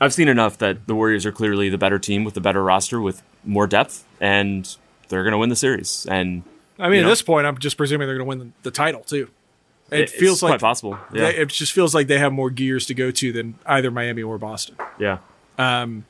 I've 0.00 0.14
seen 0.14 0.28
enough 0.28 0.58
that 0.58 0.86
the 0.86 0.94
Warriors 0.94 1.26
are 1.26 1.32
clearly 1.32 1.68
the 1.68 1.78
better 1.78 1.98
team 1.98 2.24
with 2.24 2.34
the 2.34 2.40
better 2.40 2.62
roster 2.62 3.00
with 3.00 3.22
more 3.44 3.66
depth, 3.66 4.04
and 4.20 4.74
they're 5.08 5.22
going 5.22 5.32
to 5.32 5.38
win 5.38 5.50
the 5.50 5.56
series. 5.56 6.06
And 6.10 6.42
I 6.78 6.88
mean, 6.88 7.00
you 7.00 7.06
at 7.06 7.08
this 7.08 7.22
point, 7.22 7.46
I'm 7.46 7.58
just 7.58 7.76
presuming 7.76 8.06
they're 8.08 8.16
going 8.18 8.26
to 8.26 8.28
win 8.28 8.52
the, 8.62 8.70
the 8.70 8.70
title 8.72 9.00
too. 9.02 9.30
It 9.94 10.00
It's 10.02 10.12
feels 10.12 10.42
like 10.42 10.50
quite 10.50 10.60
possible, 10.60 10.98
yeah. 11.12 11.22
they- 11.30 11.36
it 11.36 11.48
just 11.48 11.72
feels 11.72 11.94
like 11.94 12.06
they 12.06 12.18
have 12.18 12.32
more 12.32 12.50
gears 12.50 12.86
to 12.86 12.94
go 12.94 13.10
to 13.10 13.32
than 13.32 13.54
either 13.66 13.90
Miami 13.90 14.22
or 14.22 14.38
Boston. 14.38 14.76
yeah, 14.98 15.18
Um, 15.58 16.04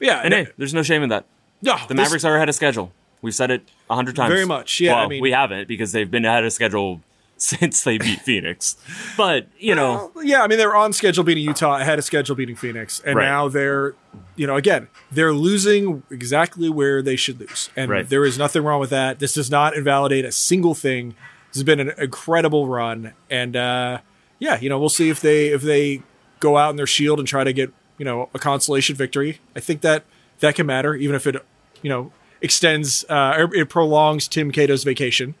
yeah, 0.00 0.20
and 0.24 0.34
hey, 0.34 0.48
there's 0.58 0.74
no 0.74 0.82
shame 0.82 1.02
in 1.02 1.08
that. 1.10 1.24
no, 1.62 1.76
The 1.88 1.94
this- 1.94 1.96
Mavericks 2.04 2.24
are 2.24 2.36
ahead 2.36 2.48
of 2.48 2.54
schedule. 2.54 2.92
We've 3.22 3.34
said 3.34 3.50
it 3.52 3.62
a 3.88 3.94
hundred 3.94 4.16
times. 4.16 4.32
Very 4.32 4.44
much, 4.46 4.80
yeah, 4.80 4.94
Well, 4.94 5.04
I 5.04 5.08
mean- 5.08 5.22
we 5.22 5.30
haven't 5.30 5.68
because 5.68 5.92
they've 5.92 6.10
been 6.10 6.24
ahead 6.24 6.44
of 6.44 6.52
schedule 6.52 7.00
since 7.36 7.82
they 7.84 7.98
beat 7.98 8.20
Phoenix. 8.28 8.76
But 9.16 9.46
you 9.58 9.74
know, 9.76 10.10
Yeah, 10.22 10.42
I 10.42 10.48
mean 10.48 10.58
they're 10.58 10.74
on 10.76 10.92
schedule 10.92 11.22
beating 11.24 11.44
Utah, 11.44 11.76
ahead 11.76 11.98
of 11.98 12.04
schedule 12.04 12.34
beating 12.36 12.56
Phoenix, 12.56 13.00
and 13.06 13.16
Right. 13.16 13.24
now 13.26 13.46
they're, 13.48 13.94
you 14.36 14.46
know, 14.48 14.56
again 14.56 14.88
they're 15.12 15.32
losing 15.32 16.02
exactly 16.10 16.68
where 16.68 17.00
they 17.02 17.14
should 17.16 17.38
lose, 17.40 17.70
and 17.76 17.90
Right. 17.90 18.08
there 18.08 18.24
is 18.24 18.38
nothing 18.38 18.62
wrong 18.64 18.80
with 18.80 18.90
that. 18.90 19.18
This 19.20 19.34
does 19.34 19.50
not 19.50 19.76
invalidate 19.76 20.24
a 20.24 20.32
single 20.32 20.74
thing. 20.74 21.14
This 21.52 21.58
has 21.58 21.64
been 21.64 21.80
an 21.80 21.92
incredible 21.98 22.66
run, 22.66 23.12
and 23.28 23.54
uh, 23.54 23.98
yeah, 24.38 24.58
you 24.58 24.70
know 24.70 24.78
we'll 24.78 24.88
see 24.88 25.10
if 25.10 25.20
they 25.20 25.48
if 25.48 25.60
they 25.60 26.02
go 26.40 26.56
out 26.56 26.70
in 26.70 26.76
their 26.76 26.86
shield 26.86 27.18
and 27.18 27.28
try 27.28 27.44
to 27.44 27.52
get 27.52 27.70
you 27.98 28.06
know 28.06 28.30
a 28.32 28.38
consolation 28.38 28.96
victory. 28.96 29.38
I 29.54 29.60
think 29.60 29.82
that 29.82 30.04
that 30.40 30.54
can 30.54 30.64
matter, 30.66 30.94
even 30.94 31.14
if 31.14 31.26
it 31.26 31.36
you 31.82 31.90
know 31.90 32.10
extends 32.40 33.04
uh, 33.10 33.34
or 33.36 33.54
it 33.54 33.68
prolongs 33.68 34.28
Tim 34.28 34.50
Cato's 34.50 34.82
vacation. 34.82 35.34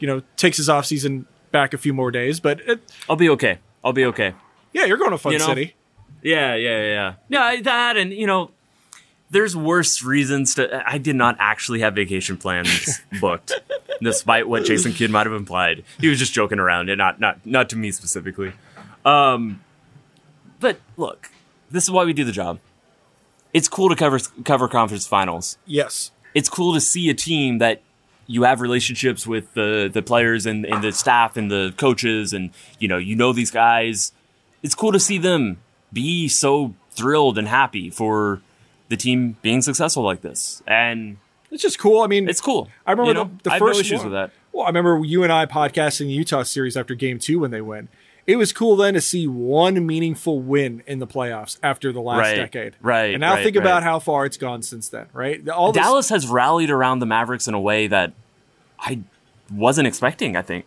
You 0.00 0.06
know, 0.06 0.22
takes 0.36 0.56
his 0.56 0.68
offseason 0.70 1.26
back 1.50 1.74
a 1.74 1.78
few 1.78 1.92
more 1.92 2.10
days, 2.10 2.40
but 2.40 2.60
it, 2.62 2.80
I'll 3.08 3.16
be 3.16 3.28
okay. 3.30 3.58
I'll 3.84 3.92
be 3.92 4.06
okay. 4.06 4.32
yeah, 4.72 4.86
you're 4.86 4.96
going 4.96 5.10
to 5.10 5.18
Fun 5.18 5.32
You 5.32 5.38
know, 5.38 5.46
City. 5.46 5.74
Yeah, 6.22 6.54
yeah, 6.54 6.82
yeah. 6.82 7.14
Yeah, 7.28 7.60
that 7.62 7.96
and 7.98 8.10
you 8.10 8.26
know, 8.26 8.52
there's 9.30 9.56
worse 9.56 10.02
reasons 10.02 10.54
to. 10.54 10.82
I 10.88 10.98
did 10.98 11.16
not 11.16 11.36
actually 11.38 11.80
have 11.80 11.94
vacation 11.94 12.36
plans 12.36 13.00
booked, 13.20 13.52
despite 14.00 14.48
what 14.48 14.64
Jason 14.64 14.92
Kidd 14.92 15.10
might 15.10 15.26
have 15.26 15.34
implied. 15.34 15.84
He 16.00 16.08
was 16.08 16.18
just 16.18 16.32
joking 16.32 16.58
around, 16.58 16.88
and 16.88 16.98
not 16.98 17.18
not 17.20 17.44
not 17.44 17.68
to 17.70 17.76
me 17.76 17.90
specifically. 17.90 18.52
Um, 19.04 19.62
but 20.60 20.80
look, 20.96 21.30
this 21.70 21.84
is 21.84 21.90
why 21.90 22.04
we 22.04 22.12
do 22.12 22.24
the 22.24 22.32
job. 22.32 22.58
It's 23.52 23.68
cool 23.68 23.88
to 23.88 23.96
cover 23.96 24.18
cover 24.44 24.68
conference 24.68 25.06
finals. 25.06 25.58
Yes. 25.66 26.10
It's 26.34 26.48
cool 26.48 26.74
to 26.74 26.80
see 26.80 27.08
a 27.08 27.14
team 27.14 27.58
that 27.58 27.82
you 28.26 28.42
have 28.42 28.60
relationships 28.60 29.26
with 29.26 29.52
the 29.54 29.90
the 29.92 30.02
players 30.02 30.46
and, 30.46 30.64
and 30.66 30.84
the 30.84 30.92
staff 30.92 31.36
and 31.36 31.50
the 31.50 31.72
coaches 31.76 32.32
and 32.32 32.50
you 32.78 32.88
know 32.88 32.98
you 32.98 33.16
know 33.16 33.32
these 33.32 33.50
guys. 33.50 34.12
It's 34.62 34.74
cool 34.74 34.92
to 34.92 35.00
see 35.00 35.18
them 35.18 35.58
be 35.92 36.28
so 36.28 36.74
thrilled 36.90 37.38
and 37.38 37.48
happy 37.48 37.90
for 37.90 38.42
the 38.88 38.96
team 38.96 39.36
being 39.42 39.62
successful 39.62 40.02
like 40.02 40.20
this. 40.22 40.62
And 40.66 41.16
It's 41.50 41.62
just 41.62 41.78
cool. 41.78 42.02
I 42.02 42.06
mean, 42.06 42.28
it's 42.28 42.40
cool. 42.40 42.68
I 42.86 42.92
remember 42.92 43.10
You 43.10 43.14
know, 43.14 43.24
the, 43.24 43.42
the 43.44 43.50
I 43.50 43.52
have 43.54 43.60
no 43.62 43.66
first 43.68 43.80
issues 43.80 43.98
one- 43.98 44.06
with 44.06 44.12
that. 44.14 44.30
Well, 44.52 44.64
I 44.64 44.68
remember 44.68 45.04
you 45.04 45.22
and 45.22 45.30
I 45.32 45.44
podcasting 45.46 46.06
the 46.06 46.12
Utah 46.12 46.42
series 46.42 46.76
after 46.76 46.94
game 46.94 47.18
two 47.18 47.38
when 47.40 47.50
they 47.50 47.60
win. 47.60 47.88
It 48.26 48.36
was 48.36 48.52
cool 48.52 48.74
then 48.74 48.94
to 48.94 49.00
see 49.00 49.28
one 49.28 49.86
meaningful 49.86 50.40
win 50.40 50.82
in 50.86 50.98
the 50.98 51.06
playoffs 51.06 51.58
after 51.62 51.92
the 51.92 52.00
last 52.00 52.18
Right, 52.20 52.36
decade. 52.36 52.74
right, 52.80 53.12
And 53.14 53.20
now 53.20 53.34
right, 53.34 53.44
think 53.44 53.54
right. 53.56 53.62
about 53.62 53.82
how 53.84 53.98
far 54.00 54.24
it's 54.26 54.36
gone 54.36 54.62
since 54.62 54.88
then, 54.88 55.06
right? 55.12 55.46
All 55.48 55.70
this, 55.72 55.80
Dallas 55.82 56.08
has 56.08 56.26
rallied 56.26 56.70
around 56.70 56.98
the 56.98 57.06
Mavericks 57.06 57.46
in 57.46 57.54
a 57.54 57.60
way 57.60 57.86
that 57.86 58.14
I 58.80 59.00
wasn't 59.52 59.86
expecting. 59.86 60.36
I 60.36 60.42
think. 60.42 60.64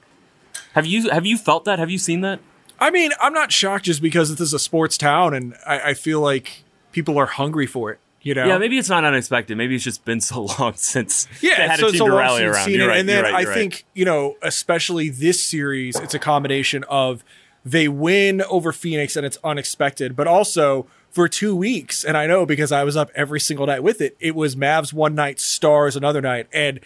Have 0.73 0.85
you 0.85 1.09
have 1.09 1.25
you 1.25 1.37
felt 1.37 1.65
that? 1.65 1.79
Have 1.79 1.89
you 1.89 1.97
seen 1.97 2.21
that? 2.21 2.39
I 2.79 2.91
mean, 2.91 3.11
I'm 3.19 3.33
not 3.33 3.51
shocked 3.51 3.85
just 3.85 4.01
because 4.01 4.29
this 4.29 4.39
is 4.39 4.53
a 4.53 4.59
sports 4.59 4.97
town 4.97 5.33
and 5.33 5.53
I, 5.65 5.79
I 5.89 5.93
feel 5.95 6.21
like 6.21 6.63
people 6.93 7.17
are 7.17 7.25
hungry 7.25 7.65
for 7.67 7.91
it. 7.91 7.99
You 8.21 8.33
know? 8.33 8.45
Yeah, 8.45 8.57
maybe 8.57 8.77
it's 8.77 8.89
not 8.89 9.05
unexpected. 9.05 9.57
Maybe 9.57 9.75
it's 9.75 9.83
just 9.83 10.03
been 10.03 10.21
so 10.21 10.41
long 10.59 10.73
since 10.75 11.27
Yeah, 11.41 11.57
they 11.57 11.67
had 11.67 11.79
so 11.79 11.87
a 11.87 11.91
team 11.91 12.05
to 12.05 12.11
rally 12.11 12.43
around. 12.43 12.69
You're 12.71 12.87
right, 12.87 12.99
and 12.99 13.07
then 13.07 13.23
right, 13.23 13.33
I 13.33 13.43
right. 13.43 13.53
think 13.53 13.85
you 13.93 14.05
know, 14.05 14.35
especially 14.41 15.09
this 15.09 15.41
series, 15.41 15.97
it's 15.97 16.13
a 16.13 16.19
combination 16.19 16.83
of 16.89 17.23
they 17.65 17.87
win 17.87 18.41
over 18.43 18.71
Phoenix 18.71 19.15
and 19.15 19.25
it's 19.25 19.37
unexpected, 19.43 20.15
but 20.15 20.27
also 20.27 20.87
for 21.09 21.27
two 21.27 21.55
weeks, 21.55 22.03
and 22.03 22.15
I 22.15 22.27
know 22.27 22.45
because 22.45 22.71
I 22.71 22.83
was 22.83 22.95
up 22.95 23.09
every 23.15 23.39
single 23.39 23.65
night 23.65 23.83
with 23.83 24.01
it. 24.01 24.15
It 24.19 24.35
was 24.35 24.55
Mavs 24.55 24.93
one 24.93 25.15
night, 25.15 25.39
Stars 25.39 25.95
another 25.95 26.21
night, 26.21 26.47
and 26.53 26.79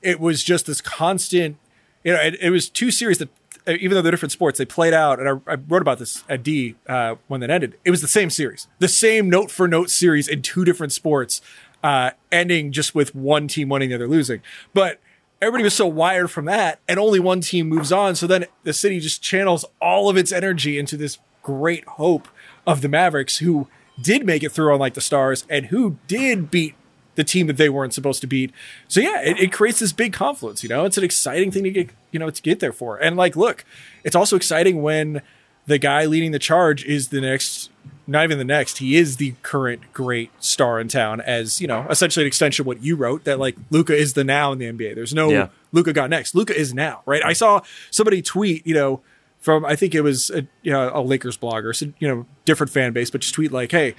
it 0.00 0.20
was 0.20 0.44
just 0.44 0.66
this 0.66 0.80
constant. 0.80 1.56
You 2.04 2.12
know, 2.12 2.20
it, 2.20 2.36
it 2.40 2.50
was 2.50 2.68
two 2.68 2.90
series 2.90 3.18
that. 3.18 3.30
Uh, 3.66 3.72
Even 3.72 3.94
though 3.94 4.02
they're 4.02 4.10
different 4.10 4.32
sports, 4.32 4.58
they 4.58 4.64
played 4.64 4.94
out, 4.94 5.18
and 5.18 5.28
I, 5.28 5.52
I 5.52 5.56
wrote 5.56 5.82
about 5.82 5.98
this 5.98 6.24
at 6.28 6.42
D 6.42 6.76
uh, 6.88 7.16
when 7.28 7.40
that 7.40 7.50
ended. 7.50 7.78
It 7.84 7.90
was 7.90 8.00
the 8.00 8.08
same 8.08 8.30
series, 8.30 8.68
the 8.78 8.88
same 8.88 9.30
note 9.30 9.50
for 9.50 9.66
note 9.66 9.90
series 9.90 10.28
in 10.28 10.42
two 10.42 10.64
different 10.64 10.92
sports, 10.92 11.40
uh, 11.82 12.10
ending 12.30 12.72
just 12.72 12.94
with 12.94 13.14
one 13.14 13.48
team 13.48 13.68
winning, 13.68 13.90
the 13.90 13.96
other 13.96 14.08
losing. 14.08 14.42
But 14.72 15.00
everybody 15.40 15.64
was 15.64 15.74
so 15.74 15.86
wired 15.86 16.30
from 16.30 16.44
that, 16.46 16.80
and 16.88 16.98
only 16.98 17.20
one 17.20 17.40
team 17.40 17.68
moves 17.68 17.92
on. 17.92 18.14
So 18.14 18.26
then 18.26 18.46
the 18.62 18.72
city 18.72 19.00
just 19.00 19.22
channels 19.22 19.64
all 19.80 20.08
of 20.08 20.16
its 20.16 20.32
energy 20.32 20.78
into 20.78 20.96
this 20.96 21.18
great 21.42 21.84
hope 21.84 22.28
of 22.66 22.80
the 22.80 22.88
Mavericks, 22.88 23.38
who 23.38 23.68
did 24.00 24.26
make 24.26 24.42
it 24.42 24.50
through 24.50 24.72
on 24.72 24.80
like 24.80 24.94
the 24.94 25.00
Stars 25.00 25.46
and 25.48 25.66
who 25.66 25.98
did 26.06 26.50
beat 26.50 26.74
the 27.14 27.24
team 27.24 27.46
that 27.46 27.56
they 27.56 27.68
weren't 27.68 27.94
supposed 27.94 28.20
to 28.20 28.26
beat. 28.26 28.52
So 28.88 29.00
yeah, 29.00 29.22
it, 29.22 29.38
it 29.38 29.52
creates 29.52 29.78
this 29.80 29.92
big 29.92 30.12
confluence. 30.12 30.62
You 30.62 30.68
know, 30.68 30.84
it's 30.84 30.98
an 30.98 31.04
exciting 31.04 31.50
thing 31.50 31.64
to 31.64 31.70
get 31.70 31.90
you 32.10 32.18
know 32.18 32.30
to 32.30 32.42
get 32.42 32.60
there 32.60 32.72
for. 32.72 32.96
And 32.96 33.16
like, 33.16 33.36
look, 33.36 33.64
it's 34.02 34.16
also 34.16 34.36
exciting 34.36 34.82
when 34.82 35.22
the 35.66 35.78
guy 35.78 36.04
leading 36.04 36.32
the 36.32 36.38
charge 36.38 36.84
is 36.84 37.08
the 37.08 37.20
next. 37.20 37.70
Not 38.06 38.24
even 38.24 38.36
the 38.36 38.44
next. 38.44 38.78
He 38.78 38.96
is 38.96 39.16
the 39.16 39.34
current 39.42 39.80
great 39.94 40.30
star 40.38 40.78
in 40.78 40.88
town, 40.88 41.22
as 41.22 41.62
you 41.62 41.66
know, 41.66 41.86
essentially 41.88 42.24
an 42.24 42.26
extension 42.26 42.62
of 42.64 42.66
what 42.66 42.82
you 42.82 42.96
wrote. 42.96 43.24
That 43.24 43.38
like 43.38 43.56
Luka 43.70 43.96
is 43.96 44.12
the 44.12 44.24
now 44.24 44.52
in 44.52 44.58
the 44.58 44.66
NBA. 44.70 44.94
There's 44.94 45.14
no 45.14 45.30
Yeah. 45.30 45.48
Luka 45.72 45.94
got 45.94 46.10
next. 46.10 46.34
Luka 46.34 46.54
is 46.54 46.74
now, 46.74 47.00
right? 47.06 47.24
I 47.24 47.32
saw 47.32 47.62
somebody 47.90 48.20
tweet, 48.20 48.66
you 48.66 48.74
know, 48.74 49.00
from 49.38 49.64
I 49.64 49.74
think 49.74 49.94
it 49.94 50.02
was 50.02 50.28
a, 50.30 50.46
you 50.62 50.70
know 50.70 50.90
a 50.94 51.00
Lakers 51.00 51.38
blogger, 51.38 51.74
so 51.74 51.92
you 51.98 52.06
know, 52.06 52.26
different 52.44 52.70
fan 52.72 52.92
base, 52.92 53.10
but 53.10 53.22
just 53.22 53.34
tweet 53.34 53.52
like, 53.52 53.70
"Hey, 53.70 53.94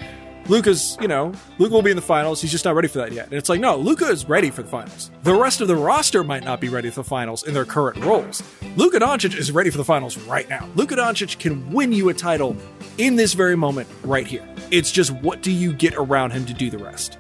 Luka's, 0.47 0.97
you 1.01 1.07
know, 1.07 1.33
Luka 1.57 1.73
will 1.73 1.81
be 1.81 1.89
in 1.89 1.95
the 1.95 2.01
finals. 2.01 2.41
He's 2.41 2.51
just 2.51 2.65
not 2.65 2.75
ready 2.75 2.87
for 2.87 2.99
that 2.99 3.11
yet." 3.11 3.25
And 3.25 3.33
it's 3.33 3.49
like, 3.49 3.59
no, 3.59 3.75
Luka 3.77 4.05
is 4.07 4.27
ready 4.27 4.49
for 4.49 4.63
the 4.63 4.69
finals. 4.69 5.11
The 5.23 5.33
rest 5.33 5.61
of 5.61 5.67
the 5.67 5.75
roster 5.75 6.23
might 6.23 6.43
not 6.43 6.61
be 6.61 6.69
ready 6.69 6.89
for 6.89 7.01
the 7.01 7.09
finals 7.09 7.43
in 7.43 7.53
their 7.53 7.65
current 7.65 8.03
roles. 8.03 8.43
Luka 8.75 8.99
Doncic 8.99 9.35
is 9.35 9.51
ready 9.51 9.69
for 9.69 9.77
the 9.77 9.85
finals 9.85 10.17
right 10.19 10.47
now. 10.49 10.69
Luka 10.75 10.95
Doncic 10.95 11.39
can 11.39 11.71
win 11.71 11.91
you 11.91 12.09
a 12.09 12.13
title 12.13 12.55
in 12.97 13.15
this 13.15 13.33
very 13.33 13.55
moment 13.55 13.87
right 14.03 14.27
here. 14.27 14.47
It's 14.71 14.91
just 14.91 15.11
what 15.11 15.41
do 15.41 15.51
you 15.51 15.73
get 15.73 15.95
around 15.95 16.31
him 16.31 16.45
to 16.45 16.53
do 16.53 16.69
the 16.69 16.77
rest? 16.77 17.17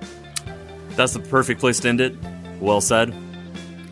That's 0.91 1.13
the 1.13 1.19
perfect 1.19 1.59
place 1.59 1.79
to 1.81 1.89
end 1.89 2.01
it. 2.01 2.15
Well 2.59 2.81
said. 2.81 3.13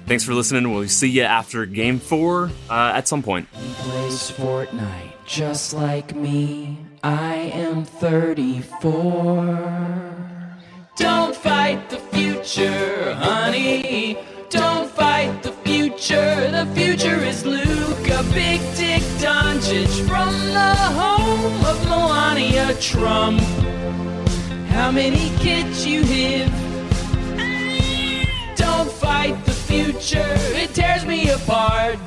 Thanks 0.06 0.24
for 0.24 0.34
listening. 0.34 0.74
We'll 0.74 0.88
see 0.90 1.10
you 1.10 1.24
after 1.24 1.66
game 1.66 2.00
four 2.00 2.52
uh, 2.70 2.92
at 2.94 3.08
some 3.08 3.24
point. 3.24 3.48
He 3.54 3.74
plays 3.74 4.32
Fortnite 4.32 5.14
just 5.26 5.74
like 5.74 6.14
me. 6.14 6.78
I 7.06 7.52
am 7.54 7.84
34. 7.84 10.16
Don't 10.96 11.36
fight 11.36 11.90
the 11.90 11.98
future, 11.98 13.14
honey. 13.16 14.18
Don't 14.50 14.90
fight 14.90 15.44
the 15.44 15.52
future. 15.52 16.50
The 16.50 16.66
future 16.74 17.20
is 17.20 17.46
Luka 17.46 18.24
Big 18.34 18.62
Dick 18.78 19.04
Doncic 19.20 19.90
from 20.08 20.34
the 20.54 20.76
home 20.96 21.66
of 21.66 21.84
Melania 21.90 22.74
Trump. 22.76 23.42
How 24.70 24.90
many 24.90 25.30
kids 25.40 25.86
you 25.86 26.04
have? 26.04 26.54
Don't 28.56 28.90
fight 28.90 29.44
the 29.44 29.52
future, 29.52 30.38
it 30.56 30.74
tears 30.74 31.04
me 31.06 31.32
apart. 31.32 32.00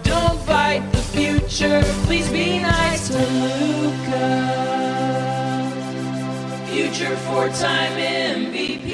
Don't 1.59 1.71
fight 1.71 1.81
the 1.81 1.87
future, 1.87 2.07
please 2.07 2.29
be 2.31 2.59
nice 2.59 3.09
to 3.09 3.19
Luka. 3.19 4.29
Future 6.67 7.17
four 7.17 7.49
time 7.49 7.93
MVP. 7.93 8.91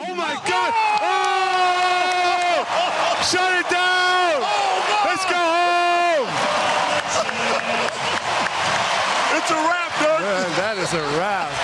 Oh 0.00 0.14
my 0.14 0.34
God! 0.46 0.72
Oh! 1.02 2.64
Shut 3.30 3.52
it 3.60 3.68
down! 3.70 4.42
Oh, 4.42 5.04
Let's 5.04 5.24
go 5.24 5.36
home! 5.36 6.28
It's 9.36 9.50
a 9.50 9.54
wrap, 9.54 9.92
dude. 9.98 10.22
that 10.56 10.76
is 10.78 10.92
a 10.94 11.02
wrap. 11.18 11.63